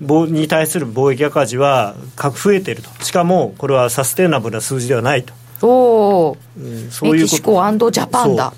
[0.00, 2.90] に対する貿易赤字は増えてると。
[3.04, 5.32] しかもこれはサステナブルな数字ではないと。
[5.62, 8.52] おお、うん、そういうメキシコジャパンだ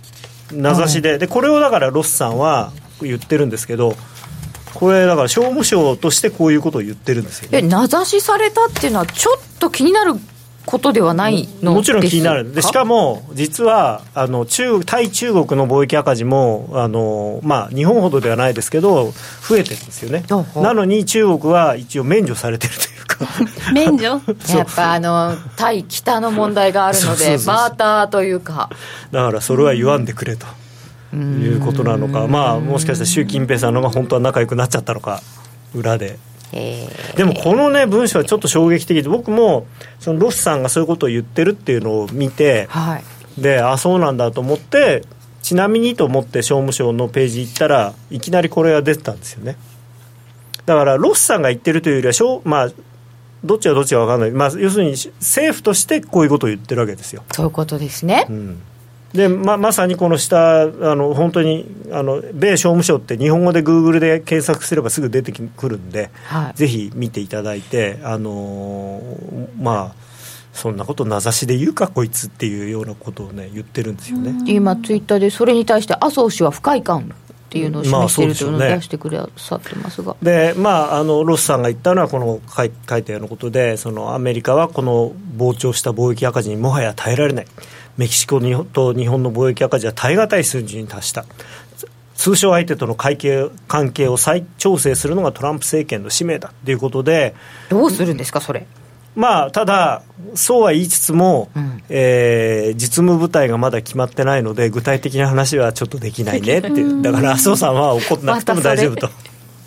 [0.53, 1.19] 名指しで。
[1.19, 3.95] でこれをだからロスさんは言ってるんですけど
[4.75, 10.14] これだから商務省としてこういうことを言ってるんですよ、ね、名指しされたっていうのはちょっと気になる
[10.66, 12.55] ことではないのもちろん気になる。
[12.55, 19.12] でしかも実はあの中対中国の貿易赤字もあの、まあ、日本ほどではないですけど
[19.46, 20.24] 増えてるんですよね。
[20.57, 23.27] なのに中国は一応免除されてるというか。
[23.72, 24.20] 免除？
[24.57, 28.70] やっぱあの対北の問題があるのでバーターというか。
[29.11, 30.46] だからそれは言わんでくれと。
[31.14, 31.16] い
[31.57, 32.27] うことなのか。
[32.27, 35.22] まあもしかしたら習近平さんのが本当は仲良くなっちゃったのか
[35.74, 36.18] 裏で
[37.17, 39.67] でもこのね文章はちょっと衝撃的で僕も
[39.99, 42.99] そのロスさんがそういうことを言ってるっていうのを見て、は
[43.38, 45.03] い、であそうなんだと思って
[45.43, 49.57] ちなみにと思って商務省のページ行ったらいきなりこれが出てたんですよね。
[50.64, 52.71] だからロスさんが言ってるというよりはまあ
[53.45, 57.25] どっちがどっちか分かんない、まあ、要するに政府としてこういうことを言ってるわけですよ。
[57.33, 58.62] そういうことですね、うん
[59.14, 70.05] でままさにこの下あの本当にあの米商務省って日本語でグーグルで検索すればすぐ出てくるんで、はい、ぜひ見ていただいてあのー、まあ
[70.53, 74.35] そんなこと名指しで言うかこいつっていうようなことをね言ってるんですよね。
[74.46, 87.46] 今ツイッターでそれに対して麻生氏は不快感っていうのを示しているというのを出してくださってますが、で、まあ、あのロスさんが言ったのはこの書い書いたようなことでそのアメリカはこの膨張した貿易赤字にもはや耐えられない
[87.97, 91.25] メキシコと日本の貿易赤字は耐え難い数字に達した。
[92.15, 96.53] 通商相手との会計関係を再調整するのがトランプ政権の使命だ。
[96.65, 97.35] ということで
[97.69, 98.67] どうするんですかそれ。
[99.17, 100.03] まあ、ただ、
[100.35, 106.71] そうは言いつつも、うん、えー、実務部隊がまだ決まってないので、具体的な話はちょっとできないねって、
[107.03, 109.09] だから麻生さんは怒ってなくても大丈夫と。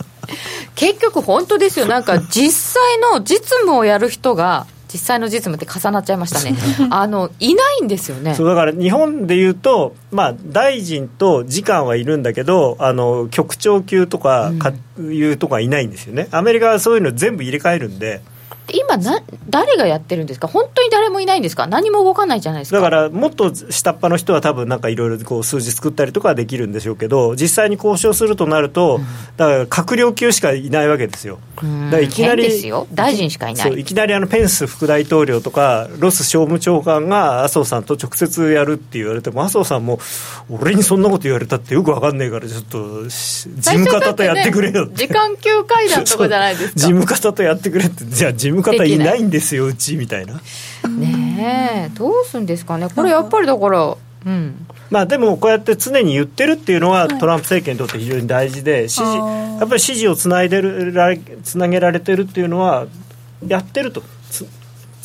[0.75, 6.57] 結局、本当ですよ、なんか実際の実務をやる人が、実際の実務って重なっちゃいましたね。
[6.89, 8.35] あのいないんですよね。
[8.35, 16.27] そうだから日本でいうと、まあ、大臣と次官はいるんだけどあの局長級とかか、いうとかいないんですよね。
[16.31, 18.21] アメリカはそういうの全部入れ替えるんで
[18.73, 22.77] 今な、誰がやってるんですか、本当に誰もいないんですか、何も動かないじゃないですか。
[22.77, 28.99] だから、もっと下っ端の人は、多分なんかいろいろ数字作ったりとかできるんでしょうけど、実際に交渉するとなると、
[29.37, 31.39] だから閣僚級しかいないわけですよ。
[31.91, 32.47] だいきなり
[32.93, 33.79] 大臣しかいない。
[33.79, 39.99] いきなりあのペンス副大統領とか、ロス商務長官が麻生さんと直接やるって言われても、麻生さんも、
[40.49, 46.79] 俺にそんなこと言われたってよく分かんないから、ちょっと事務方とやってくれよって、ね、時間級会談とかじゃないですか。
[46.79, 50.41] 事務方とやってくれって、じゃあ、事務務方いないんですようちみたいな。
[50.89, 52.87] ねえどうするんですかね。
[52.93, 54.65] これやっぱりだからうん。
[54.89, 59.17] まあ、でもこうやって常に言ってるっていうのはトランプ政権にとって非常に大事で支持
[59.59, 62.87] やっぱり支持をつないでるつなげられてるっていうのは
[63.45, 64.03] やってると。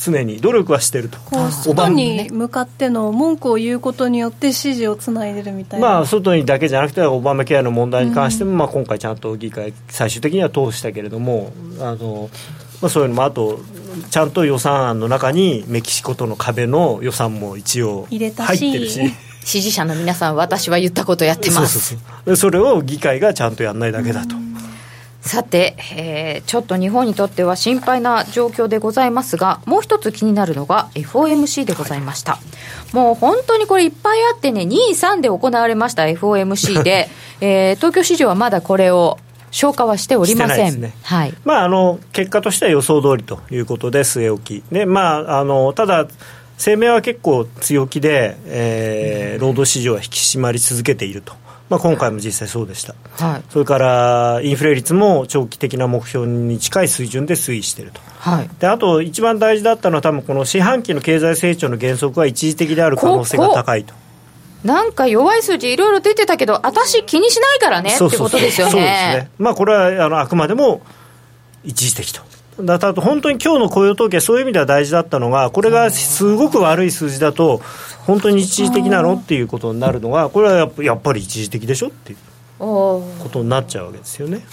[0.03, 1.17] 常に努力はしてると。
[1.49, 12.29] 外に向かっての文句を言うことによって支持をつないでるみたいな、まあ、外にだけじゃなくてオバマケアの問題に関しても、まあ、今回ちゃんと議会最終的には通したけれどもあの
[12.83, 13.61] まあ、そういうのもあと
[14.09, 19.01] ちゃんと予算案の中にメキシコとの壁の予算も一応入ってるし。
[19.45, 21.97] 支持者の皆さん、私は言ったことやってます。
[22.37, 24.35] それを議会がちゃんとやらないだけだと。
[25.19, 32.33] さて、えー、ちょっと日本にとっては心配な状況でございますが、もう一つ気になるのが FOMC でございました。
[32.33, 32.39] は
[32.93, 37.09] い、もう本当にこれいっぱいあってね、2位、3で行われました FOMC で、
[37.41, 39.17] えー、東京市場はまだこれを
[39.53, 41.33] 消化はしておりません、ね、はい。
[41.45, 46.07] まあ、あの結果としては予想通りということで、据え置き、でまあ、あのただ、
[46.57, 51.33] 声明は結構強気で、えー、労働市場は引き締まり続けていると。
[51.69, 52.93] まあ、今回も実際そうでした、
[53.25, 63.93] はい、それからインフレ率も長期的な目標に近い水準で推移していると、はい、であと一番大事だったのは、多分この四半期の経済成長の減速は一時的である可能性が高いと。
[64.63, 68.71] なんか弱い数字いろいろ出てたけど、私気にしないからねってことですよね。
[68.71, 69.29] そうですね。
[69.37, 70.81] まあこれはあのあくまでも
[71.63, 72.21] 一時的と
[72.59, 77.61] だた本当に今日の雇用統計、そういう意味では大事だったのが、これがすごく悪い数字だと、
[78.05, 82.17] 本当に一時的なのっていうことになるのが、これはやっぱやっぱり一時的でしょっていう
[82.59, 84.45] ことになっちゃうわけですよね。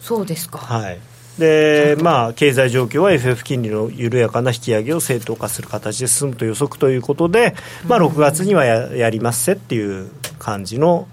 [0.00, 0.98] そうですか、はい
[1.38, 7.56] でまあ、経済状況は FF 金利の緩やかな引き上げを正当化する形で進むと予測ということで、
[7.88, 11.08] まあ、6月にはややりますせっていう感じの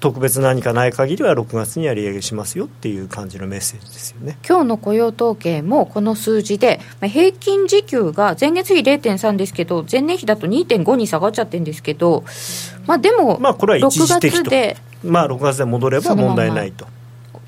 [0.00, 4.36] 特別何かない限りは6月には利上げしますよっていう感じのメッセージですよね。
[4.46, 12.24] 今日の雇用統計もこの数字で、まあ、平均時給が前月比0.3ですけど前年比だと2.5に下がっちゃってるんですけど、
[12.86, 14.50] まあ、でも、まあ、これは一時的と。
[15.04, 16.86] まあ、6月で戻れば問題ないと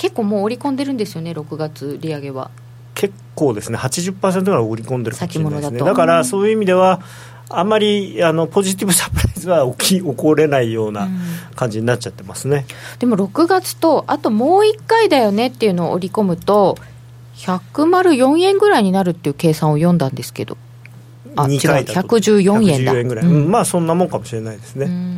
[0.04, 2.50] 結構もう織り込んでるんですよね6月利上げは。
[2.94, 3.78] 結構ですね。
[3.78, 5.78] 80%ぐらい織り込んでるかもしれないですね。
[5.78, 7.00] だからそういう意味では、
[7.48, 11.08] あんまりあのポジティブ サプライズは起き起これないような
[11.56, 16.76] 感じになっちゃってますね、うん、でも6月と、あともう1回だよねっていうのを織り込むと、
[17.36, 20.58] 104円ぐらいになるっていう計算を読んだんですけど、
[21.34, 22.08] あ2回だと。
[22.18, 22.92] 114円だ。
[22.92, 25.14] 114円ぐらい、うん、まあそんなもんかもしれないですね。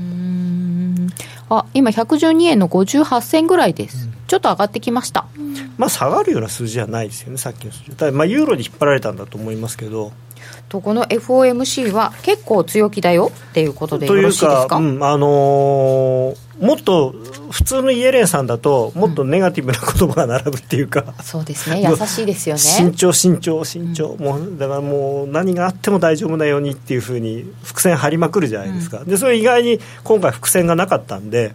[1.49, 5.27] あ今、112円の58銭ぐらいです、うん、ちょっと上がってきました、
[5.77, 10.13] まあ、下がるような数字じゃないですよね、さっきの数字、ただまあユーロに引っ張られたんだと思いますけど。
[10.69, 14.77] とこの FOMC は結構強気だよっていうことでよろしいですか？
[14.77, 17.15] うん、あのー、もっと
[17.51, 21.83] 普通のイエレンさんだともっとネガティブな言葉が並ぶっていうか、うん、そうですね。
[21.83, 22.61] 優しいですよね。
[22.61, 31.55] 慎重慎重慎重、うん、もうだからもう何があっても大丈夫なようにっていうふうに伏線張りまくるじゃないですか、でそれ意外に今回伏線がなかったんで、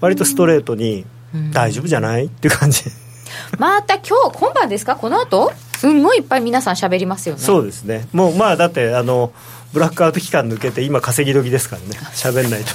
[0.00, 1.04] 割とストレートに
[1.52, 2.26] 大丈夫じゃない？
[2.26, 2.84] っていう感じ。
[3.58, 4.96] また今日今晩ですか？
[4.96, 5.52] この後？
[5.76, 7.40] すんごいいっぱい皆さん喋りますよね。
[7.40, 8.06] そうですね。
[8.12, 9.32] もうまあだってあの
[9.72, 11.88] ブラックアウト期間抜けて今稼ぎ時ですからね。
[12.12, 12.72] 喋んないと。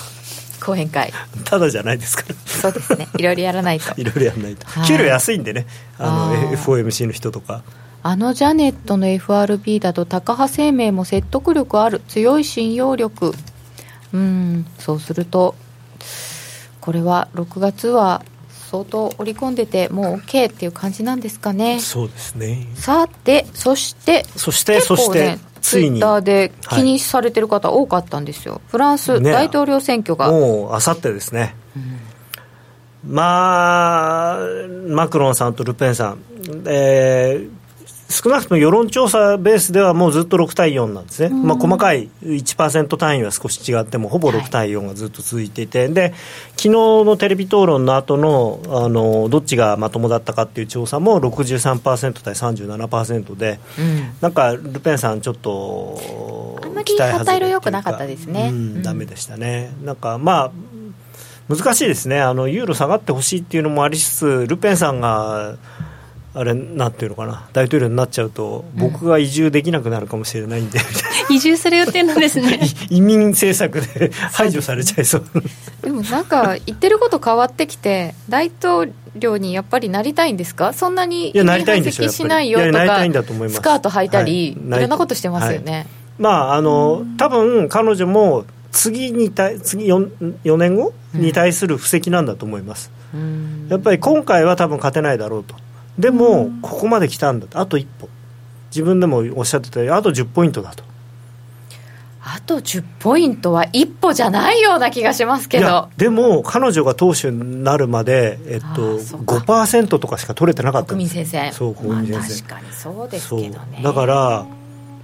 [0.65, 1.13] 講演会。
[1.43, 2.35] ただじゃないですから。
[2.45, 3.07] そうですね。
[3.17, 3.93] いろいろやらないと。
[3.99, 5.67] いろいろやらないと、給料安いんでね。
[5.99, 7.61] あの FOMC の人とか。
[8.01, 13.33] あのジャネットの FRB だと高派生命も説得力ある強い信用力。
[14.13, 15.55] うんそうすると
[16.81, 18.23] これは6月は
[18.75, 21.79] 相当織り込んでてもう OK っていう感じなんですかね。
[21.79, 22.67] そうですね。
[22.75, 31.55] さてそしてそしてそしてツイッターで気にされてる方多かったんですよ、はい、フランス大統領選挙が、ね、もうあさってですね、
[33.03, 34.39] うん、まあ
[34.89, 36.19] マクロンさんとルペンさん、
[36.67, 37.49] えー、
[38.15, 46.13] 少なくとも世論調査ベースではもうずっと6対4なんですね、まあ、細かい1%単位は少し違っても、ほぼ6対4がずっと続いていて、はい、で
[46.51, 55.99] 昨日のテレビ討論の後のあのどっちがまともだったかっていう調査も63%対37%で、うん、なんかルペンさん、ちょっと
[56.63, 59.73] あんまり旗色よくなかったですね、うん、ダメでしたね。
[59.83, 60.51] なんかまあ
[61.53, 62.21] 難しいですね。
[62.21, 65.57] あのユーロ下がってほしいっていうのもありつつルペンさんが
[66.37, 67.47] あれなんていうのかな。
[67.53, 70.79] 大統領になっちゃうと僕が移住できなくなるかもしれないんで、
[71.29, 72.59] うん、移住する予定なんですね。
[72.91, 75.23] 移民政策で排除されちゃいそう。
[75.81, 80.73] でもなんか言ってること変わってきて大統領にやっぱりなりたいんですか？
[80.73, 82.79] そんなに移民排斥しないよとか
[83.49, 85.85] スカート履いたり、はい、いろんなことしてますよね、はい、
[86.19, 95.55] まああの多分彼女も次に対次 4, 4年後に対する布石なんだと思います、うん、やっぱり今回は多分勝てないだろうと
[95.97, 97.47] でも、ここまで来たんだ。
[97.53, 98.09] あと一歩。
[98.75, 100.83] 自分でもおっしゃってたよあと10ポイントだと。
[102.21, 105.89] あと10ポイントは一歩じゃないような気がしますけど。
[105.95, 111.51] でも彼女が党首になるまで、えっと、5%とかしか取れてなかった国民先生。
[111.53, 113.79] そう国民先生、まあ、確かにそうですけどね。
[113.81, 114.45] だから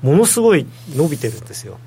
[0.01, 1.77] ものすごい伸びてるんですよ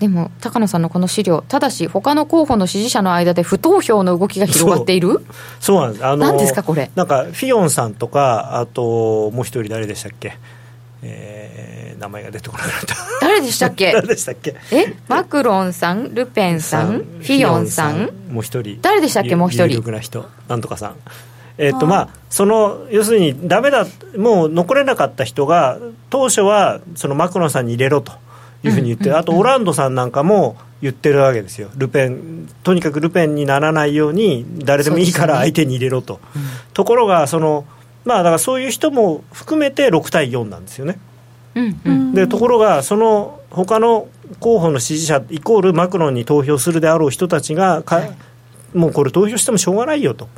[0.00, 5.20] でも高野さんのこの資料、ただし、他の候補の支持者の間で不投票の動きが広がっている？
[5.60, 6.90] そうなんです、あの何ですか、これ？
[6.94, 10.38] なんか、フィヨンさんとか、あともう一人、誰でしたっけ、
[11.02, 12.96] えー、名前が出てこなかった。
[13.20, 13.92] 誰でしたっけ？
[13.94, 14.56] 誰でしたっけ？
[14.72, 14.94] え？
[15.06, 19.66] マクロンさん、ルペンさん、フィヨンさん、もう一人、誰でしたっけ、もう一人？
[19.66, 20.94] 有力な人、なんとかさん。
[21.58, 23.86] えーとまあ、その要するに、だめだ、
[24.16, 28.12] もう残れなかった人が、当初はそのマクロンさんに入れろと。
[28.62, 36.42] いうふうに言って、あとオランドさんなんかも言ってるわけですよ、ルペン、とにかくルペンにならないように、誰でもいいから相手に入れろと、ねうん、
[36.72, 37.64] ところがその、
[38.04, 40.98] まあ、だからそういう人も含めて6対4なんですよね。
[41.54, 41.80] うん。
[41.84, 48.16] うん、でところが、その他の候補の支持者イコールマクロンに投票するであろう人たちがか、はい、
[48.74, 50.28] もうこれ、投票してもしょうがないよと。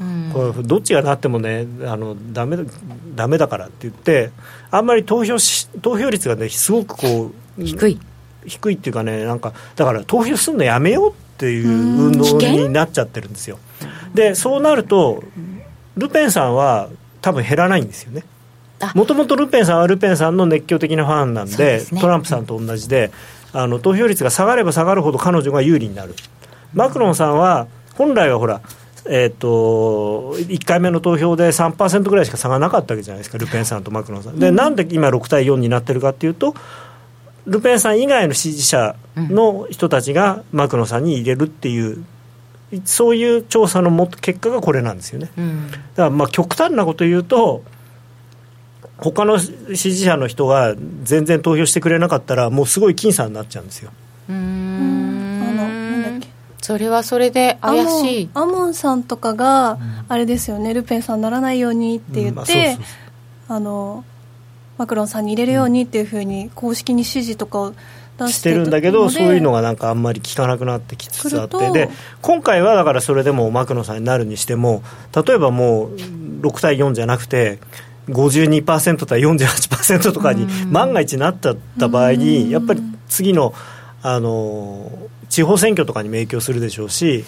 [0.00, 2.58] うん、これどっちがなってもねあのダメ
[3.14, 4.30] だめだからって言って
[4.70, 8.00] あんまり投票し投票率がねすごくこう低い。
[8.46, 13.58] 低いっていうかねなんかだから投票するのやめようっていう運動になっちゃってるんですよ。
[14.14, 15.22] でそうなると
[15.96, 16.88] ルペンさんは
[17.20, 18.24] 多分減らないんですよね。
[18.94, 23.10] もともとルペンさんはルペンさんの熱狂的なファンなんで、ね、トランプさんと同じで、
[23.52, 26.14] あの投票率が下がれば下がるほど彼女が有利になる。
[26.74, 28.60] マクロンさんは本来はほら
[29.08, 34.38] えーと、1回目の投票で3%ぐらいしか差がなかったわけじゃないですか、ルペンさんとマクロンさん。
[34.38, 36.54] で、なんで今、6対4になってるかっていうと、
[37.46, 42.04] ルペンさん以外の支持者の人たちがマクロンさんに入れるっていう
[42.84, 47.62] そういう調査のも結果がこれなんですよね、うん、だからまあ極端なこと言うと
[48.98, 53.92] 他の支持者の人が全然投票してくれなかったらもうすごい僅差になっちゃうんですよ。
[56.62, 58.30] それはそれで怪しい。
[58.34, 59.78] アモンさんとかが
[60.08, 62.76] あれですよね、ルペンさんならないようにって言って、
[63.48, 64.04] あの
[64.78, 67.74] マクロンさんに入れるようにっていうふうに公式に指示とかを
[68.28, 71.90] してるんだけどそういうのがなんかあんまり効かなくなってきつつあってで
[72.22, 74.82] 今回はだからそれでもマクロンさんになるにしても
[75.14, 77.58] 例えばもう6対4じゃなくて
[78.08, 81.54] 52%対48%とかに万が一なった
[81.88, 83.54] 場合にやっぱり次の
[84.02, 87.24] あの地方選挙とかにも影響するでしょうし、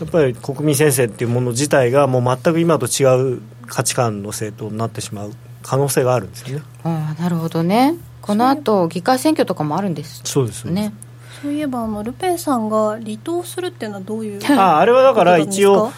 [0.00, 5.32] やっぱり国民先生っていうもの自体がもう全く今と違う価値観の政党になってしまう
[5.62, 6.64] 可能性があるんですよね。
[6.84, 7.96] あなるほどね。
[8.22, 10.94] この後議会選挙とかもあるんですそうですね
[11.42, 15.92] そういえばあのルペンさんが離党するっていうのはどういう ああれはだから一応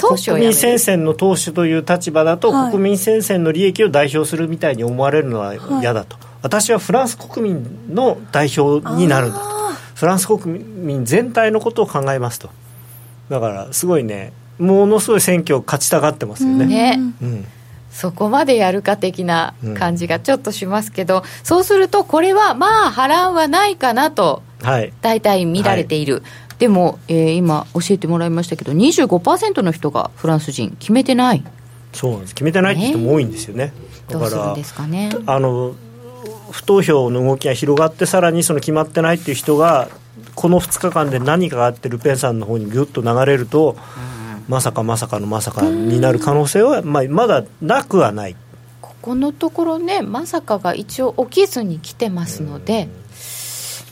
[0.00, 9.52] 国民戦線の党首という立場だと、はい、国民戦線の利益を代表するみたいに思われるのは嫌だと、はい、私はフランス国民の代表になるんだと。
[9.94, 12.50] フランス国民全体のことを考えますと。
[13.28, 16.66] だからすごいねものすごい選挙を勝ちたがってますよね。
[16.66, 17.00] ね。
[17.22, 17.46] うん
[17.92, 24.42] そこまでやるか的な感じがちょっとしますけど、うん、そうするとこれはまあ波乱はないかなと、
[25.02, 26.22] 大体見られている、はい、
[26.58, 31.44] でも、えー、今教えてもらいましたけど25%の人がフランス人決めてない。
[31.92, 32.34] そうなんです。
[32.34, 33.74] 決めてないって人も多いんですよね、
[34.08, 35.10] だからどうするんですかね。
[35.26, 35.74] あの
[36.50, 39.88] 不投票の動きが広がってさらにその決まってないっていう人が
[40.34, 43.76] この2日間で何かがあってルペンさんの方にぐっと流れると、
[44.06, 44.11] うん
[44.48, 48.36] まさかまさかのまさかになる可能性は、まあ、まだなくはない。
[48.80, 52.88] ここのところね、まさかが一応起きずに来てますので、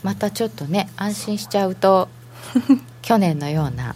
[0.03, 2.09] またちょっとね、安心しちゃうと、
[3.01, 3.95] 去年のような。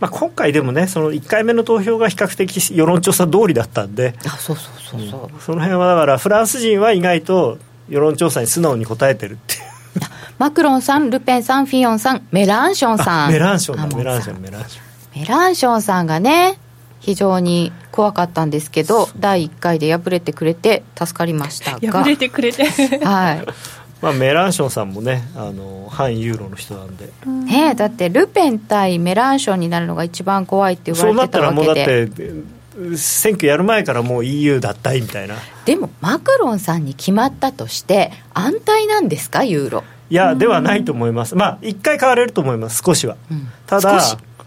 [0.00, 9.60] まあ、今回でもね、その1回目の投票が比較的世論調査通りだったんで、あそうそうそうそう、うん、その辺はだから、フランス人は意外と世論調査に素直に答えてるっていう。
[10.38, 13.30] マクロンさん、ルペンさん、フィヨンさん、メランションさん。
[13.30, 14.91] メランションだ、メランション、メランション。
[15.14, 16.58] メランションさんがね、
[17.00, 22.02] 非常に怖かったんですけど、第1回で敗れてくれて、助かりましたが。
[22.02, 22.64] 敗れてくれて。
[23.04, 23.46] はい。
[24.00, 31.64] まあ、メランションさんもね、あの反ユーロの人なんで、ね、だってルペン対メランションになるのが一番怖いって言われてたわけで。
[31.64, 35.36] そうなったらもうだって選挙やる前からもう EU 脱退みたいな。
[35.66, 39.84] でもマクロンさんに決まったとして安泰なんですかユーロ？
[40.10, 41.36] いやではないと思います。
[41.36, 44.00] まあ一回変われると思います少しは、うん、ただ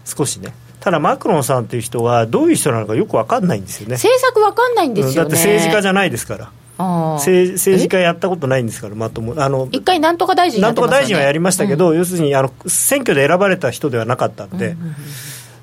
[0.06, 0.54] 少しね。
[0.80, 3.94] ただマクロンさんっていう人はどういう人なのかよく分かんないんですよね。
[3.94, 6.50] 政策分かんないんですよ、ね、だって政治家じゃないですから。
[6.78, 14.94] 政政治家やったことないんですから、まともあの一回なんとか大臣、ね、なんとか大臣はやりましたけど、うん、要するにあの選挙で選ばれた人ではなかったんで、うんうんうん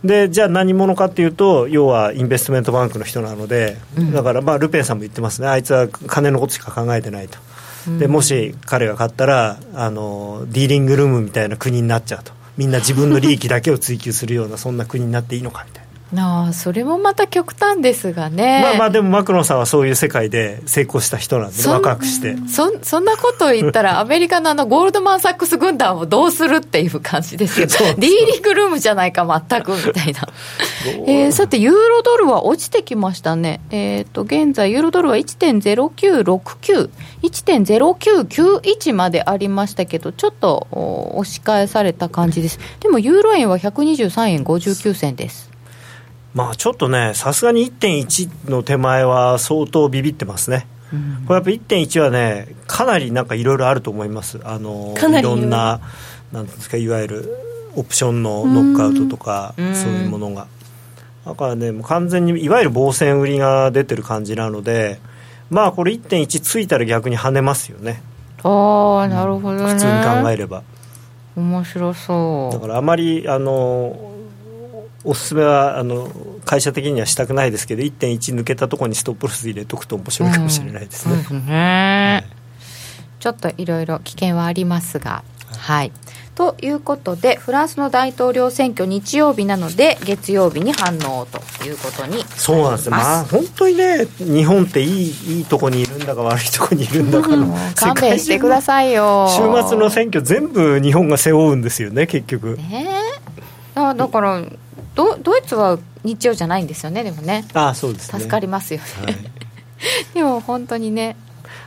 [0.04, 5.48] でじゃあ何者かっていうと要はインベストメントバンクの人なので、うん、だからまあルペンさんも言ってますね。
[5.48, 7.40] あいつは金のことしか考えてないと、
[7.88, 15.83] うん、でもし彼が勝ったらあのディーリングルームみたいな国になっちゃうとみんな自分の利益だけを追求するようなそんな国になっていいのかみたいな。
[16.16, 18.62] ああそれもまた極端ですがね。
[18.62, 22.38] まあまあでもマクロンさんはそういう世界で成功した人なんで若くして。
[22.48, 30.28] そそんなことを言ったら アメリカのあのゴールドマン・サックス軍団をどうするっていう感じですよ ディーリングルームじゃないか全くみたいな。
[31.08, 33.62] えー、さてユーロドルは落ちてきましたね。
[33.72, 36.90] えっ、ー、と現在ユーロドルは1.0969
[37.24, 40.68] 1.0991までありましたけどちょっと
[41.16, 42.60] 押し返された感じです。
[42.82, 45.53] でもユーロ円は123円59銭です
[46.34, 50.68] まあちょっとね、さすがに1.1の手前は相当ビビってますね。
[50.92, 54.40] うん、これやっぱ1.1はね、かなりなんかいろいろあると思います。
[54.44, 55.80] あのいろんな、
[56.32, 57.38] なんですか、いわゆる
[57.76, 60.48] オプションのノックアウトとか、そういうものが。
[61.26, 65.00] だからね、もう完全にいわゆる防戦売りが出てる感じなので、
[65.50, 68.02] まあこれ1.1ついたら逆に跳ねますよね。
[68.44, 69.74] ああ、なるほどね。
[69.74, 69.92] 普通に
[70.24, 70.64] 考えれば。
[71.36, 72.54] 面白そう。
[72.54, 74.13] だからあまり、あの、
[75.04, 76.12] おすすめはあの
[76.46, 81.26] 会社的にはしたくないですけど1.1抜けたところにストップロス入れとくと面白いかもしれないですね。
[81.30, 85.24] うん、ね、はい、ちょっといろいろ危険はありますが、
[85.58, 85.92] はい、
[86.36, 99.28] ということでフランスの大統領選挙日曜日なので月曜日に反応ということにそうなんですまあ本当にね日本っていいいいとこにいるんだか悪いとこにいるんだかの勘弁してくださいよ。
[99.30, 102.58] 週末の選挙全部日本が背負うんですよね結局。
[102.58, 102.88] ね
[103.76, 103.94] え。
[103.96, 104.42] だから
[104.96, 107.46] ドドイツは日曜じゃないんですよねでもね。
[107.54, 109.16] ああそうです、ね、助かりますよね、はい、
[110.14, 111.16] でも本当にね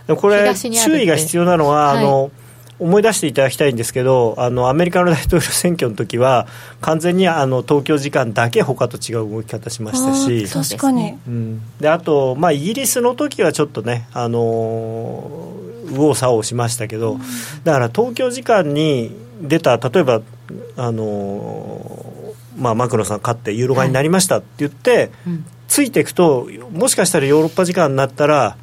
[0.07, 2.31] これ注意が必要なのは、はい、あの
[2.79, 6.47] 思い出していただきたいんですけどあのアメリカの大統領選挙の時は
[6.81, 10.47] 完全にあの東京時間だけ他と違う動き方しましたし。
[10.47, 15.53] 確かに、うん、であと、まあ、イギリスの時はちょっとねあの
[15.87, 17.18] 右往左往しましたけど、
[17.64, 20.20] だから東京時間に出た例えば
[20.77, 22.06] あの
[22.57, 25.11] まあ、マクロンさん勝ってユーロ買いになりましたって言って、はい。
[25.27, 28.57] うん、ついていくともしかしたらヨーロッパ時間になったら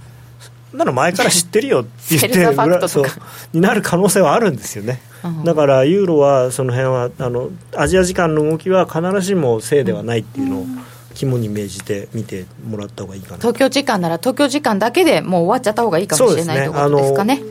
[0.73, 3.05] なの前から知ってるよって言ってそう
[3.53, 10.65] になる可能性はあるんですよね、うん、だからユーロはその辺はあのアジア時間の動きは必ずしもせいではないっていうのを
[11.13, 13.37] 肝に銘じて見てもらった方がいいかな。
[13.37, 17.41] 東京時間なら東京時間だけでもう終わっちゃった方がいいかもしれない、ね、ということですかね。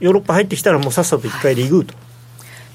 [0.00, 1.94] ヨーロッパ入ってきたらもうさっさと1回リグーと。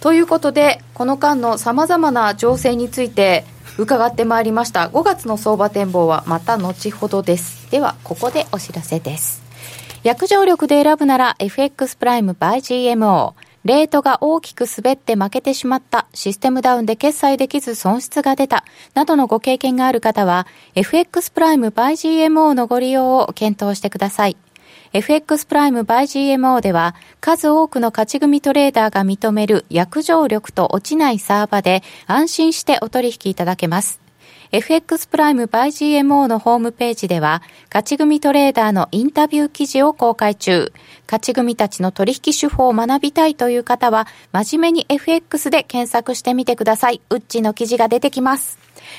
[0.02, 3.44] ということでこの間のさまざまな情勢について
[3.78, 4.90] 伺ってまいりました。
[4.90, 7.70] 5月の相場展望はまた後ほどです。
[7.72, 9.42] ではここでお知らせです。
[10.04, 13.34] 約定力で選ぶなら FX プライム by GMO。
[13.66, 24.38] レートが大きく滑って負けてしまった、システムダウンで決済できず損失が出た、などのご経験がある方は、FX プライム by GMO のご利用を検討してください。
[24.92, 26.04] FX プライム by
[26.36, 34.02] GMO では数多くの勝ち組トレーダーが認める約定力と落ちないサーバで安心してお取引いただけます。
[34.52, 35.68] FX プライム by
[36.02, 40.74] GMO のホームページでは、勝ち組トレーダーのインタビュー記事を公開中。
[41.06, 47.00] 勝ち組たちの取引手法を学びたいという方は、真面目に FX で検索してみてください。
[47.12, 48.58] ウッチの記事が出てきます。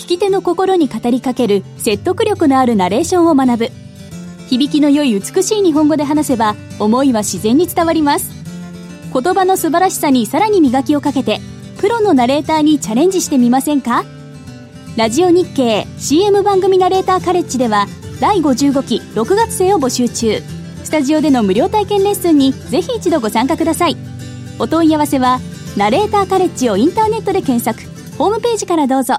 [0.00, 3.68] 聞き手の心に語りかける説得力のあるナレーションを学ぶ。
[4.48, 8.30] 響きの良い美しい日本語で話せば思いは自然に伝わります。
[9.12, 11.38] 言葉の素晴らしさにさらに磨きをかけて
[11.78, 14.04] プロのナレーターにチャレンジしてみませんか？
[14.96, 17.86] ラジオ日経 CM 番組ナレーターカレッジでは
[18.20, 20.42] 第55期6月生を募集中。
[20.82, 23.96] スタジオでの無料体験レッスンにぜひ一度ご参加ください。
[24.58, 25.38] お問い合わせは
[25.76, 27.80] ナレーターカレッジをインターネットで検索。
[28.16, 29.18] ホームページからどうぞ。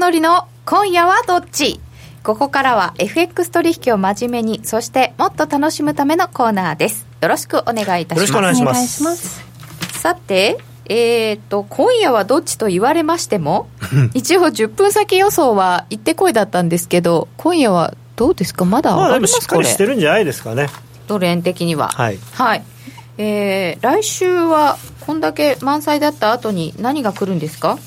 [0.00, 1.80] 則の今夜はどっち？
[2.22, 7.06] ここからは FX 取引を真面目にそしてもっと楽しむためのコーナーです。
[7.20, 8.32] よろしくお願いいたします。
[8.32, 9.42] よろしくお願いします。
[10.00, 10.58] さて
[10.92, 13.68] えーと、今夜はどっちと言われましても
[14.12, 18.64] 一応10分先予想は行ってこいだったんですけど今夜はどうですか？
[18.64, 20.68] まだ上がりますか、まあ、しっかりしてるんじゃないですかね。
[21.06, 21.88] ドル円的には？
[21.88, 22.62] はい、はい。
[23.18, 27.78] えー、来週はこんだけ満載だった後に何が来るんですか？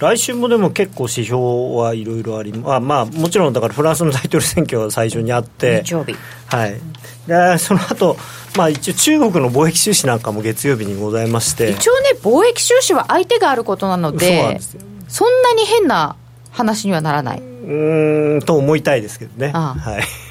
[0.00, 1.38] 来週もでも結構指標
[1.76, 6.14] はいろいろありあまあもちろんだからフランスの大統領選挙は最初にあって日曜日。
[6.46, 6.80] はい。
[7.26, 8.16] でその後
[8.56, 11.70] まあ一応中国の貿易収支なんかも月曜日にございまして。
[11.70, 14.80] 一応ね貿易収支は相手があることなのでそうなんですよ。
[15.08, 16.16] そんなに変な
[16.50, 17.40] 話にはならない。
[17.40, 19.52] うんと思いたいですけどね。
[19.52, 19.76] は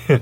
[0.09, 0.21] い。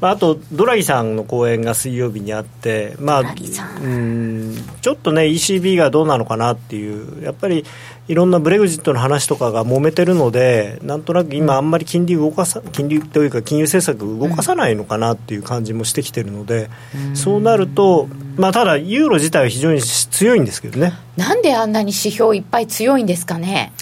[0.00, 7.64] まあ、あとドラギさんの講演が水曜日にあって、まあ、うんちょっとね ECB がどうなのかなっていうやっぱり
[8.08, 20.92] いろんなブレグジットの話とかが揉めてるのでなんとなく今あんまり金利動かさ金利というか金融政策動かさないのかなっていう感じもしてきてるので、うん、そうなると、まあ、ただユーロ自体は非常に強いんですけどね。
[21.16, 23.72] なんであんなに指標いっぱい強いんですかね。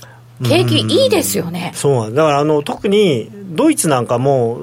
[0.42, 4.58] 景気いいですよね、そうだからあの特にドイツなんかも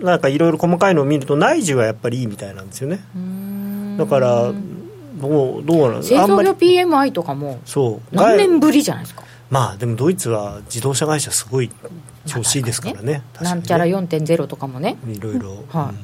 [0.00, 3.00] なんかいろいろ細かいのを見ると内需がやっぱりいいみたいなんですよね。
[3.98, 4.52] だから
[5.16, 6.48] どうどうなん製造業あんまり。
[6.50, 8.14] PMI とかもそう。
[8.14, 9.24] 何年ぶりじゃないですか？
[9.50, 11.70] まあでもドイツは自動車会社すごい
[12.26, 14.96] 調子いいですからね,、ねなんちゃら4.0とかもね。
[15.06, 15.56] いろいろ、はい。
[15.56, 15.98] うん。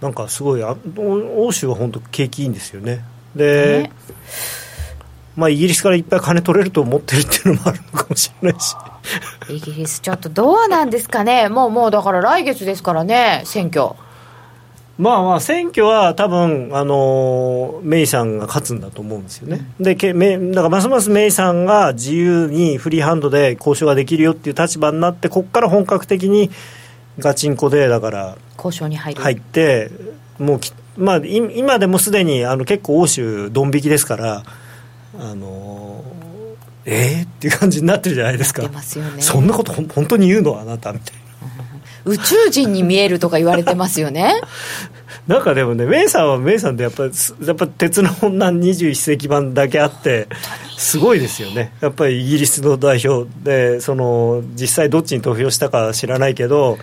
[0.00, 3.04] なんかすごいあお欧州は本当景気いいんですよね。
[3.34, 3.92] で、ね。
[5.36, 8.74] まあイギリスからいっぱい金取れると思ってるっていうのもあるのかもしれないし。
[9.48, 11.48] イギリスちょっとどうなんですかね。
[11.48, 13.90] もうもうだから来月ですからね選挙
[14.98, 26.50] まあまあ選挙は多分あのメイさんが勝つんだと思うんですよね、でけめだからますますメイさんが自由にフリーハンドで交渉ができるよっていう立場になってここから本格的に
[27.18, 29.90] ガチンコでだから交渉に入る、入って
[30.38, 34.42] もうき、まあ、い今でもすでにあの結構欧州ドン引きですから
[35.20, 36.04] あの
[36.84, 38.62] えー、っていう感じになってるじゃないですか。
[38.62, 38.70] ね。
[39.20, 40.58] そんなことほん本当に言うの？
[40.58, 41.77] あなたみたいな
[42.08, 44.40] 宇宙人に見えるとか言われてますよね。
[45.26, 50.26] なんかでもね、メイさんはメイさんでやっぱり、すやっぱ鉄の女21世紀版だけあって、
[50.76, 56.78] すごいですよね、やっぱりイギリスの代表で、その実際どっちに投票したか知らないけど、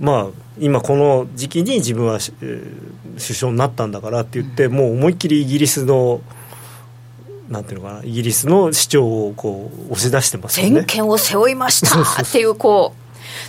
[0.00, 0.26] まあ、
[0.58, 6.20] 今この時期に自分は、えー首相になったんだからって言って、もう思いっきりイギリスの、
[7.48, 10.80] なんていうのかな、イギリスの主張をこう押し出してますよね。
[10.80, 13.05] 先見を背負いましたっていうこう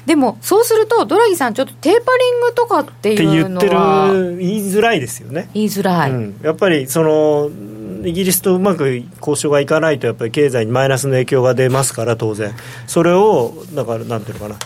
[0.07, 5.49] でもそうするとドラギさんちょっとテーパリングとかってっていうの言ってはる、言いづらいですよね。
[5.53, 7.51] 言いづらい、うん、やっぱりその
[8.05, 12.55] イギリスとうまく交渉がいかないとやっぱり経済にマイナスの影響が出ますから当然。
[12.87, 14.57] それをだからなんていうのかな。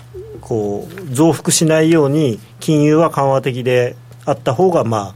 [0.42, 5.16] こう増幅しないように金融は緩和的であった方がまあ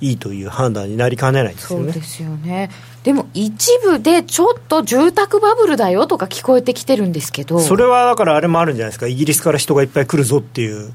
[0.00, 1.92] いいという判断になりかねないんですよね。
[1.92, 2.70] そうですよね
[3.04, 7.60] でも一部でちょっと住宅バブルだよとか聞こえてきてるんですけど。
[7.60, 9.06] それはだからあれもあるんじゃないですか。
[9.06, 10.92] イギリスから人がいっぱい来るぞっていう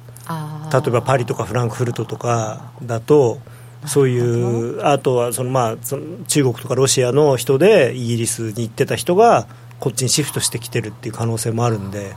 [0.74, 3.40] 例えばパリとかフランクフルトとかだと
[3.86, 9.48] そういうあとはそのまあその中国とかロシアの人でイギリスに行ってた人が
[9.80, 12.16] こっちにシフトしてきてるっていう可能性もあるんで。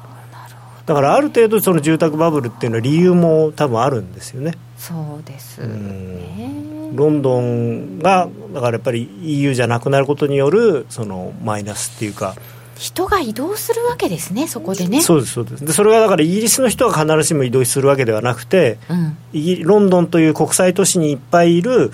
[0.84, 4.54] だからある程度その住宅バブルっていうのは理由も多分あるんですよね。
[4.76, 12.34] そうですねロンドンがだからやっぱり EU じゃなくなることによるそのマイナスっていうか。
[12.78, 15.02] 人が移動するわけですねそこでね。
[15.02, 15.64] そうですそうです。
[15.64, 19.16] でそれがだからイギリスの人が必ずしも移動するわけではなくてうん。
[19.32, 21.92] イギリロンドンという国際都市にいっぱいいる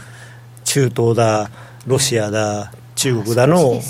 [0.64, 1.50] 中東だ
[1.86, 3.80] ロシアだ中国だの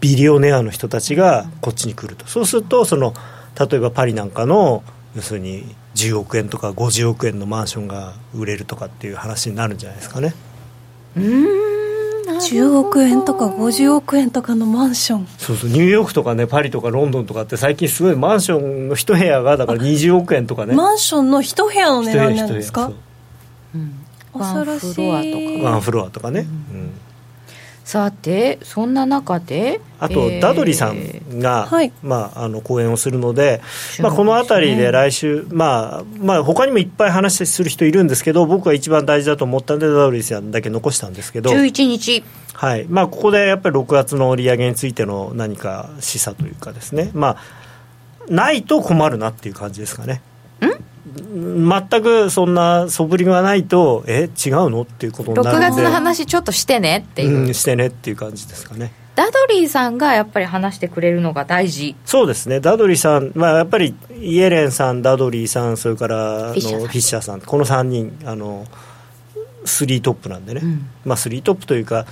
[0.00, 2.26] ビリオネアの人たちがこっちに来ると。
[2.26, 3.14] そうするとその
[3.58, 4.82] 例えばパリなんかの
[5.14, 10.34] 要するに10億円とか50億円のマンションが売れるとかっていう話になるんじゃないですかね。
[11.16, 11.42] うーん
[12.26, 12.40] なるほど。
[12.40, 15.26] 10億円とか50億円とかのマンション。
[15.38, 20.74] そうそうニューヨークとかねパリとかロンドンとかって最近すごいマンションの一部屋がだから20億円とかね。
[20.74, 22.92] マンションの一部屋の値段なんですか？
[24.32, 25.70] 恐ろしいワンフロアとか。
[25.70, 26.42] ワンフロアとかね、う
[26.74, 26.90] ん
[27.86, 31.92] さてそんな中であと、えーダドリさんが、はい。
[32.02, 34.08] まあ、あの講演をするので、ですね。
[34.08, 42.24] まあ、この辺りで来週、まあまあ他にもいっぱい話する人いるんですけど僕が一番大事だと思ったんでダドリさんだけ残したんですけど、11日。
[42.54, 42.86] はい。
[42.88, 47.38] まあ、ここでやっぱり6月の売り上げについての何か示唆というかですね、まあ、
[48.28, 50.22] ないと困るなっていう感じですかね。
[51.16, 54.82] 全くそんな素振りがないとえ違うの？
[54.82, 55.66] っていうことになるんで。
[55.68, 58.92] 月の話ちょっとしてねっていう、うん、してねっていう感じですかね。
[59.16, 61.96] ダドリーさんがやっぱり話してくれるのが大事。
[62.04, 67.40] そうですね、ダドリーさん、まあ、やっぱりイエレンさん、ダドリーさん、それからあのフィッシャーさん。
[67.40, 68.66] この3人、あの
[69.64, 70.86] 3トップなんでね、うん。
[71.06, 72.04] まあ、3トップというか、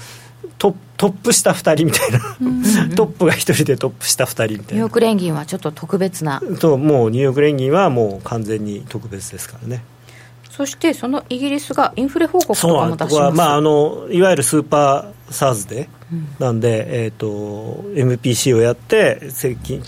[0.59, 4.63] トップトップ下2人みたいな、トップが1人でトップ下2人みたいな。
[4.63, 6.41] ニューヨー、ク連銀はちょっと特別な。
[6.61, 9.83] ともうニューヨーク連銀はもう完全に特別ですからね。
[10.51, 13.37] そしてそのイギリスがインフレ報告とそうかも出します。
[13.37, 19.21] まあ、あのいわゆるスーパーサーズデーなんで、えー、と MPC をやって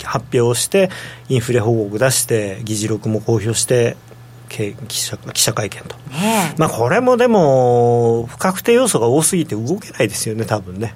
[0.03, 0.91] 発表をして
[1.29, 4.06] インフレ報告出して議事録も公表してけ
[4.49, 6.55] 記者記者会見と、ねえ。
[6.59, 10.95] まあ、これもでも不確定要素が多すぎて動けないですよね多分ね。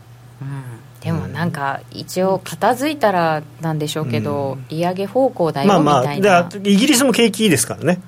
[1.01, 8.01] でもなんか一応片付いたらなんでしょうけど、利上げ方向だまあよみまあでたいな、イギリスも景気いいですからね。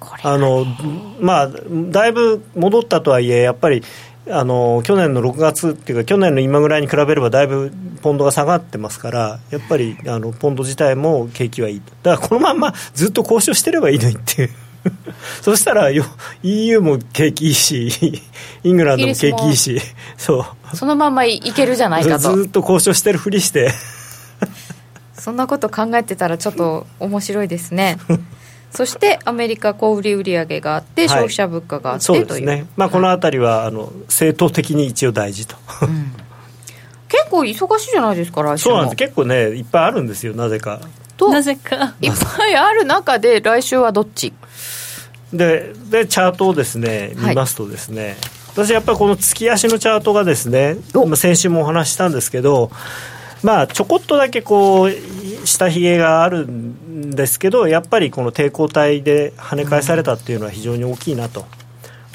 [0.00, 0.66] これあの
[1.20, 3.84] まあ、だいぶ戻ったとはいえ、やっぱり
[4.30, 7.72] あの去年の6月っていうか、去年の今ぐらいに比べれば、だいぶ
[8.02, 14.50] ポンドが下がってますから、やっぱりあのポンド自体も景気はいい、だからこのまんまずっと交渉してればいいのにっていう。
[15.40, 16.04] そしたらよ
[16.42, 17.90] EU も景気いいし、
[18.62, 19.80] イングランドも景気いいし、
[20.16, 20.76] そう。
[20.76, 22.18] そのまんまいけるじゃないかと。
[22.18, 23.72] ずずっと交渉してるふりして、
[25.14, 27.96] そんなこと考えてたらちょっと面白いですね
[28.74, 36.12] そしてアメリカ小売売上があって消費者物価があって、そうですね、まあ、このあたりは、あの正当的に一応大事と、うん。
[37.08, 38.74] 結構忙しいじゃないですか来週も。
[38.74, 38.96] そうなんです。
[38.96, 40.80] 結構ねいっぱいあるんですよなぜか。
[41.16, 41.94] となぜか。
[42.00, 44.32] いっぱいある中で来週はどっち？
[45.32, 47.28] ででチャートをですねはい。
[47.30, 48.16] 見ますとですね、
[48.48, 50.76] 私やっぱりこの月足のチャートがですね、
[51.14, 52.72] 先週もお話ししたんですけど
[53.44, 61.44] まあちょこっとだけこう下髭があるんですけどやっぱりこの抵抗体で跳ね返されたっていうのは非常に大きいなと。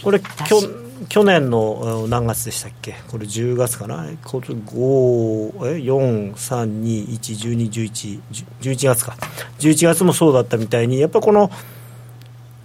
[0.01, 0.61] これきょ
[1.09, 2.95] 去年のうん何月でしたっけ？
[3.09, 4.05] これ10月かな？
[4.23, 8.19] これ5え？432111211
[8.61, 9.17] 11月か。
[9.59, 11.51] 11月もそうだったみたいにやっぱこの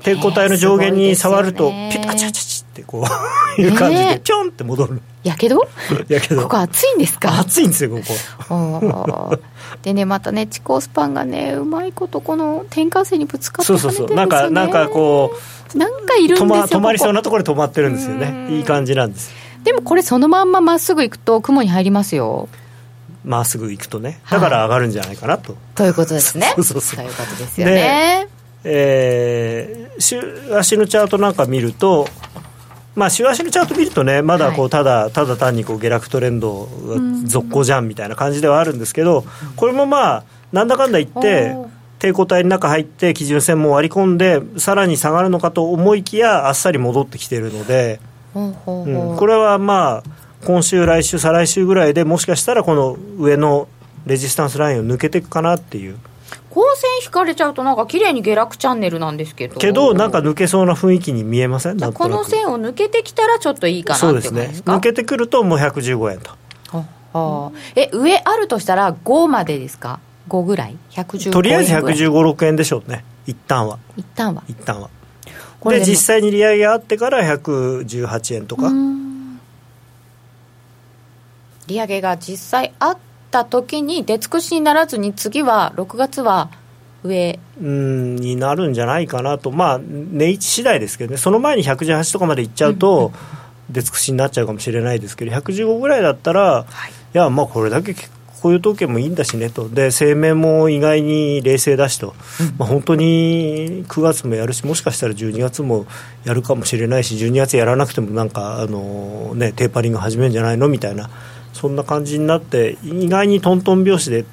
[0.01, 3.05] 抵抗体の上限に触ると、ピュッあちゃちゃちってこ
[3.57, 5.01] う いう感じでピョンって戻る。
[5.23, 5.67] やけど？
[6.09, 6.43] やけど。
[6.43, 7.39] ここ暑いんですか？
[7.39, 8.01] 暑いんですよこ
[8.49, 9.39] こ。
[9.83, 15.35] でねまたね地高スパンがねうまいことこの転換線にぶつかってそう跳ねてそうるんですよ、ね、そうなんかなんかこ
[15.75, 18.49] うなんかいるんですよ止ま止まりそうこなところで止まってるんですよね。
[18.51, 22.49] いい感じなんですこでもこれそのまんままっすぐ行くと雲に入りますよ。
[23.25, 24.21] まっすぐ行くとね。
[24.31, 26.53] だから上がるんじゃないかなと、ということですね。
[26.57, 26.97] そうそうそう。
[26.99, 28.29] ということですよね。
[28.65, 30.21] えー、週
[30.57, 32.09] 足のチャートなんか見ると
[32.95, 34.71] まあ週足のチャート見るとねまだこうはい。
[34.71, 39.25] ただただ単にこう下落トレンドが続行じゃんみたいな感じではあるんですけど
[39.57, 41.55] これもまあなんだかんだ言って
[41.99, 47.99] 抵抗体の中入って基準線も割り込んでさらに下がるのかと思いきやあっさり戻ってきているので、
[48.35, 50.03] これはまあ
[50.45, 53.69] 今週来週再来週ぐらいでもしかしたらこの上の
[54.07, 55.97] レジスタンスラインを抜けていくかなっていう
[56.55, 59.57] 光線引かれちゃうとなんか綺麗に下落チャンネルなんですけど。
[59.59, 61.93] けどなんか抜けそうな雰囲気に見えません？
[61.93, 64.51] この線を抜けてきたらちょっといいかなそうですね。
[64.65, 66.31] 抜けてくるともう115円と。
[66.71, 69.99] ははえ上あるとしたら5までですか
[70.29, 73.05] ？5ぐらい？115円とりあえずぐらい115、6円でしょうね。
[73.27, 73.79] 一旦は。
[73.97, 74.45] 一旦は。
[74.49, 74.91] 一旦は。
[75.67, 78.71] で実際に利上げがあってから118円とか、
[81.67, 82.99] 利上げが実際あっ
[83.35, 86.51] た時に出尽くしにならずに次は6月は
[87.03, 87.41] 上。
[87.61, 89.51] うんになるんじゃないかなと。
[89.51, 91.17] まあ値位置次第ですけどね。
[91.17, 93.11] その前に118とかまでいっちゃうと、
[93.71, 96.65] 出尽くしになっちゃうかもしれないですけど115ぐらいだったら、
[97.13, 99.69] い、やまあこれだけこういう統計もいいんだしねと。
[99.69, 102.15] で声明も意外に冷静だしと、
[102.59, 105.87] まあ、本当に9月もやるしもしかしたら12月も
[106.25, 110.69] やるかもしれないし12月やらなくてもなんかあの、ね、テーパリング始めるんじゃないの？
[110.69, 111.09] みたいな
[111.65, 114.27] そんな感じになって意外にトントン拍子で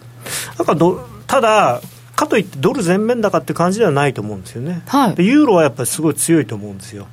[0.58, 1.80] なんかどただ
[2.14, 5.16] かといってドル全面高って感じではないと思うんですよね、はい。
[5.16, 7.08] でユーロはやっぱりすごい強いと思うんですよ。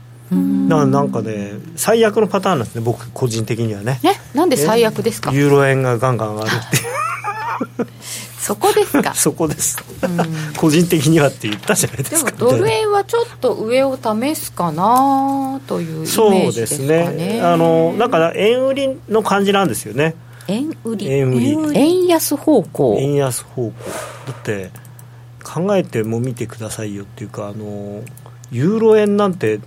[0.68, 4.00] だからなんかね最悪のパターンなんですね僕個人的にはね。
[4.02, 5.30] ねなんで最悪ですか？
[5.30, 6.70] ユーロ円がガンガン上がるっ
[7.76, 7.88] ていう
[8.48, 9.12] そこですか？
[9.14, 9.76] そこです、
[10.56, 17.10] 個人的にはって言ったじゃないでですもかドル円はちょっと上を試すかなというイメそうージでですすかね。
[17.12, 17.40] ね。
[17.42, 20.14] あのなんか円売りの感じなんですよね。
[20.48, 21.10] 円売り。
[21.12, 21.58] 円売り。
[21.74, 22.96] 円安方向。
[22.98, 23.72] 円安方向。
[24.26, 24.70] だって
[25.44, 28.00] 考えても見てくださいよっていうかあの
[28.50, 29.60] ユーロ円なんて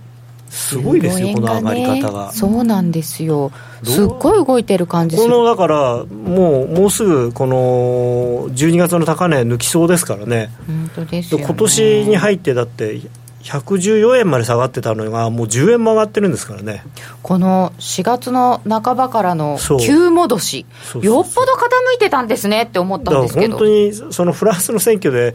[0.52, 2.32] すごいですよ、ユーロ円この上がりね方が。
[2.32, 3.50] そうなんですよ。
[3.82, 10.50] すっごい動いてる感じこのだからもうもうすぐこの12月の高値抜きそうですからね。
[10.66, 13.00] 本当ですよ、ね、今年に入ってだって
[13.44, 16.84] 114円まで下がってたのがもう10円も上がってるんですからね。
[17.22, 20.66] この4月の半ばからの急戻し
[21.00, 21.02] よっ
[21.34, 23.56] ぽど傾いてたんですねって思ったんですけど。
[23.56, 25.34] 本当にそのフランスの選挙で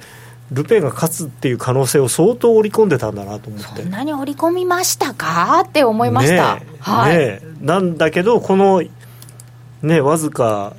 [0.51, 3.81] ルペンが勝つっていう可能性を相当織り込んでたんだなと思って。
[3.81, 5.65] そんなに織り込みましたか？
[5.67, 6.77] って思いました、ねえ。
[6.79, 7.41] はい、ねえ。
[7.61, 8.81] なんだけどこの
[9.81, 10.73] ねわずか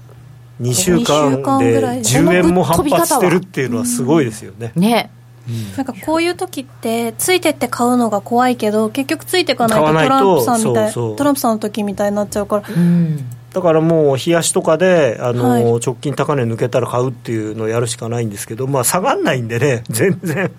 [0.61, 2.01] 2週2週間間でぐらい。
[2.01, 4.73] 10円も反発してるっていうのはすごいですよね。
[4.75, 5.11] ね
[5.77, 12.62] なんかこういう時ってついてって買うのが怖いけど結局ついていかないとトランプさんみたいトランプさんの時みたいになっちゃうから。
[12.69, 15.65] うんだからもう冷やしとかであの、はい。
[15.65, 20.51] 直近高値抜けたら買うっていうのをやるしかないんですけど、まあ、下がんないんでね 全然。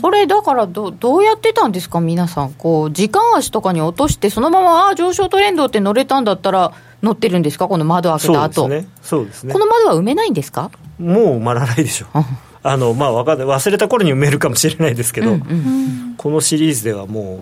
[0.00, 2.52] これだからどどうやってたんですか皆さん。
[2.52, 7.66] こう時間足とかに落としてそのままあー上昇トレンドって乗れたんだったら乗ってるんですか？
[7.66, 8.88] この窓開けた後、そうですね。
[9.02, 9.52] そうですね。
[9.52, 10.70] この窓は埋めないんですか？
[11.00, 12.24] もう埋まらないでしょう。
[12.62, 12.76] あ。
[12.76, 13.46] のまあわかんない。
[13.48, 17.40] 忘れた頃に埋めるかもしれないですけど、うんうんこのシリーズではもう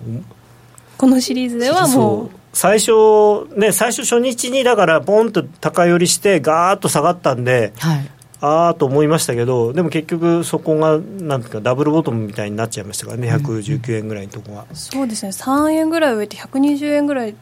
[0.99, 8.11] このシリーズではもそう最初ね最初初日にだからボンと高寄りしてガーッと下がったんではい。
[8.40, 15.32] ああと思いましたけどでも結局そこがなんていうかダブルボトムみたいになっちゃいましたからね119円ぐらいのとこが、うそうですね。
[15.32, 17.34] 3円ぐらい上って120円ぐらい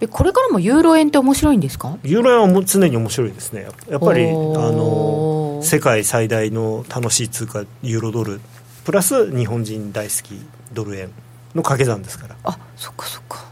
[0.00, 1.96] でこれからもユーロ円って面白いんですか？
[2.02, 3.68] ユーロ円はもう常に面白いですね。
[3.88, 8.40] やっぱりあの世界最大の楽しい通貨ユーロドル。
[8.84, 10.40] プラス日本人大好き
[10.72, 11.10] ドル円
[11.54, 12.36] の掛け算ですから。
[12.44, 13.45] あそっかそっか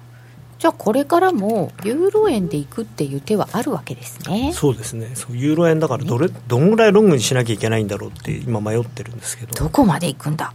[0.64, 4.50] じゃあこれからもユーロ円でいくっていう手はあるわけですね。
[4.54, 5.10] そうですね。
[5.14, 9.52] そうユーロ円だからどれどんぐらいロングにしなきゃいけないんだろうって今迷ってるんですけど。
[9.52, 10.54] どこまでいくんだ？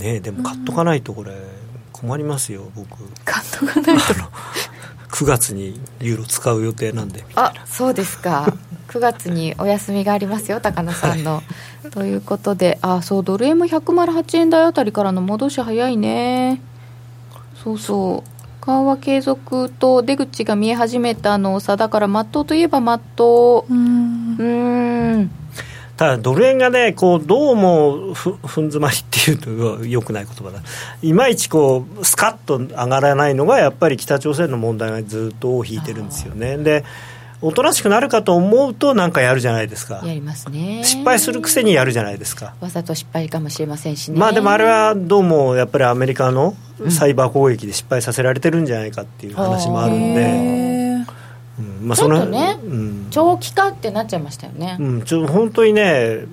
[0.00, 1.36] ねでも買っとかないとこれ
[1.92, 2.96] 困りますよ僕。
[3.24, 4.14] 買っとかないと。
[5.12, 7.24] 9月にユーロ使う予定なんで。
[7.36, 8.52] あそうですか。
[8.90, 11.42] 9月にお休みがありますよ高野さんの、は
[11.86, 12.80] い、ということで。
[12.82, 16.60] あそうドル円も108円台あたりからの戻し早いね。
[17.62, 18.31] そうそう
[18.62, 25.30] 緩和継続と出口が見え始めたのさだからまっとうといえばまっとううん。
[25.96, 30.62] ただドル円がねこうどうもふふん詰まりっていうとよくない言葉だ。
[31.02, 36.56] いまいちこうスカッと上がらないのがやっぱり北朝鮮の問題がずっと尾を引いてるんですよね。
[36.56, 36.84] で
[37.42, 40.00] おとなしくなるかと思うとなんかやるじゃないですか。
[40.04, 40.82] やりますね。
[40.84, 42.54] 失敗するくせにやるじゃないですか。
[42.60, 44.18] わざと失敗かもしれませんしね。
[44.18, 46.54] まあでもあれはどうもやっぱりアメリカの
[46.88, 51.06] サイバー攻撃で失敗させられてるんじゃないかっていう話もあるんで、
[51.58, 51.88] うん。
[51.88, 56.24] まあ、そのね、うん、長期化ってなっちゃいましたよね、うん、ちょ本当にね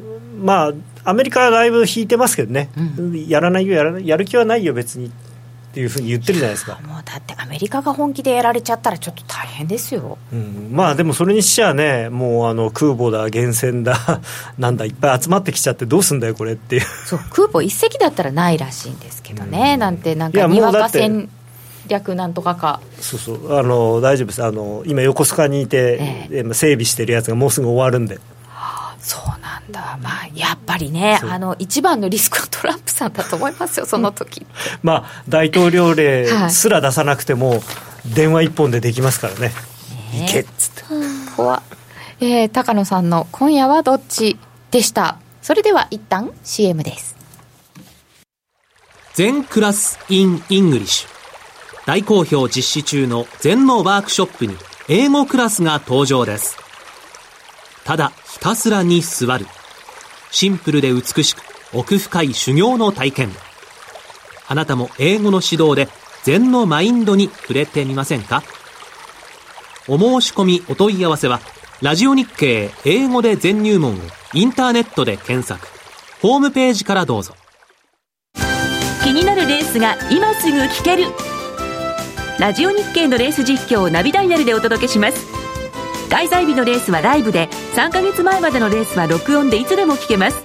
[0.41, 5.07] まあアメリカはだいぶ引いてますけどね、うん、やらないよやらやる気はないよ別に。
[5.07, 5.09] っ
[5.71, 6.79] ていうふうに言ってるじゃないですか。
[6.87, 14.21] もうだってアメリカが本気でやられちゃったらちょっと大変ですよ、うん、まあでもそれにしちゃねもうあの空母だ原船だ
[14.57, 16.81] なんだいっぱい集まってきちゃってどうすんだよこれっていう。
[17.05, 21.29] そう空母一隻だったらないらしいんですけどね、うん、なんてなんかにわか戦
[21.87, 22.81] 略なんとかか。
[22.99, 23.57] そうそう。
[23.57, 24.43] あの大丈夫です。
[24.43, 28.19] あの今横須賀にいて、ええ、整備してるやつがもうすぐ終わるんで
[29.01, 34.45] そうなんだ、まあ、やっぱりね、あの一番のリスクはトランプさんだと思いますよ、 その時。
[34.83, 37.63] まあ、大統領令すら出さなくても、
[38.05, 39.53] 電話一本でできますからね、
[40.13, 40.83] ね行けっつって。
[41.35, 41.61] 怖
[42.21, 44.37] えー、高野さんの今夜はどっち
[44.71, 45.17] でした？
[45.41, 47.15] それでは一旦 CM です。
[49.13, 51.07] 全クラス in English
[51.85, 54.55] 大好評実施中の全のワークショップに
[54.87, 56.57] 英語クラスが登場です。
[57.83, 59.45] ただひたすらに座る。
[60.31, 61.41] シンプルで美しく
[61.73, 63.31] 奥深い修行の体験。
[64.47, 65.89] あなたも英語の指導で
[66.23, 68.41] 禅のマインドに触れてみませんか？
[69.89, 71.41] お申し込みお問い合わせは、
[71.81, 73.97] ラジオ日経英語で全入門を
[74.33, 75.67] インターネットで検索。
[76.21, 77.35] ホームページからどうぞ。
[79.03, 81.07] 気になるレースが今すぐ聞ける。
[82.39, 85.27] ラジオ日経のレース実況をナビダイヤルでお届けします。
[86.09, 90.41] 開催日のレースはライブで3ヶ月前までのレースは録音でいつでも聞けます。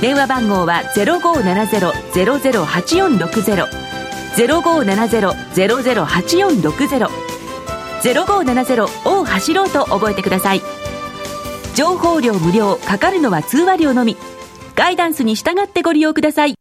[0.00, 3.66] 電話番号は0570-008460
[4.36, 7.08] 0570-008460
[8.02, 10.60] 0570を走ろうと覚えてください。
[11.74, 14.18] 情報量無料かかるのは通話料のみ。
[14.74, 16.56] ガイダンスに従ってご利用ください。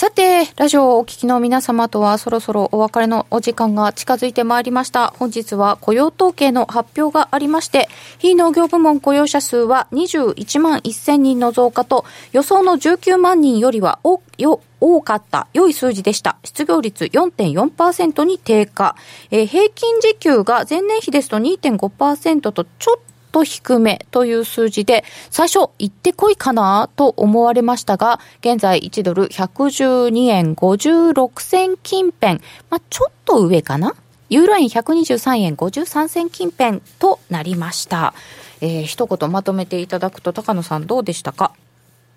[0.00, 5.08] さて、ラジオをお聞きの皆様とはそろそろお別れのお時間が近づいてまいりました。
[5.18, 7.86] 本日は雇用統計の発表がありまして、
[8.16, 16.38] 非農業部門雇用者数は21万1000人の増加と予想の19万人よりは多よ多かった良い数字でした。
[16.44, 18.96] 失業率4.4%に低下。
[19.30, 23.10] えー、平均時給が前年比ですと2.5%とちょっと
[23.44, 33.94] 低めという数字で、最初行ってこいかなと思われましたが、現在1ドル112円56銭近辺、まあ、ちょっと上かな？
[34.28, 38.14] ユーロ円123円53銭近辺となりました。
[38.60, 41.52] えー、一言まとめていただくと、高野さんどうでしたか？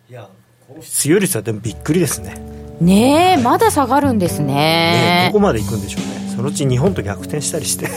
[0.09, 0.30] いや、
[0.82, 2.36] 失業率はでもびっくりですね。
[2.82, 4.53] ねえ、まだ下がるんですね。
[4.53, 6.34] ねどこまで行くんでしょうね。
[6.36, 7.88] そのうち日本と逆転したりして。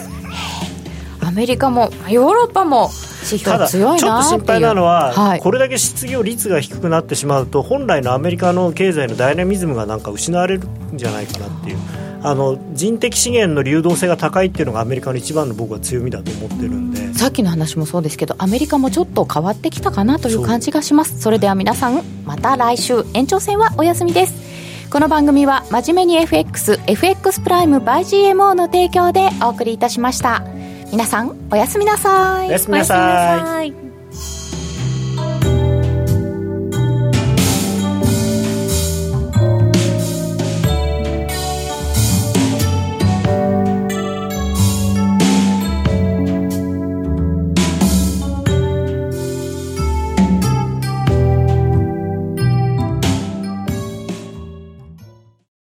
[1.26, 2.90] アメリカもヨーロッパも
[3.24, 11.78] 指標強いなちょっと心配なのは、はい、これだけ失業率が低くなってしまうと本来のアメリカの経済のダイナミズムがなんか失われるんじゃないかなっていう。
[12.22, 17.12] あの人的資源の流動性が高いっていうのがアメリカの一番の僕は強みだと思ってるんで。
[17.14, 21.20] さっきの話もそうですけどアメリカもちょっと変わってきたかなという感じがします。
[21.20, 24.46] それでは皆さんまた来週延長戦はお休みです。
[24.90, 28.00] この番組は真面目に FXFX プライム by
[28.32, 30.44] GMO の提供でお送りいたしました
[30.90, 32.48] 皆さんおやすみなさい。
[32.48, 33.85] おやすみなさい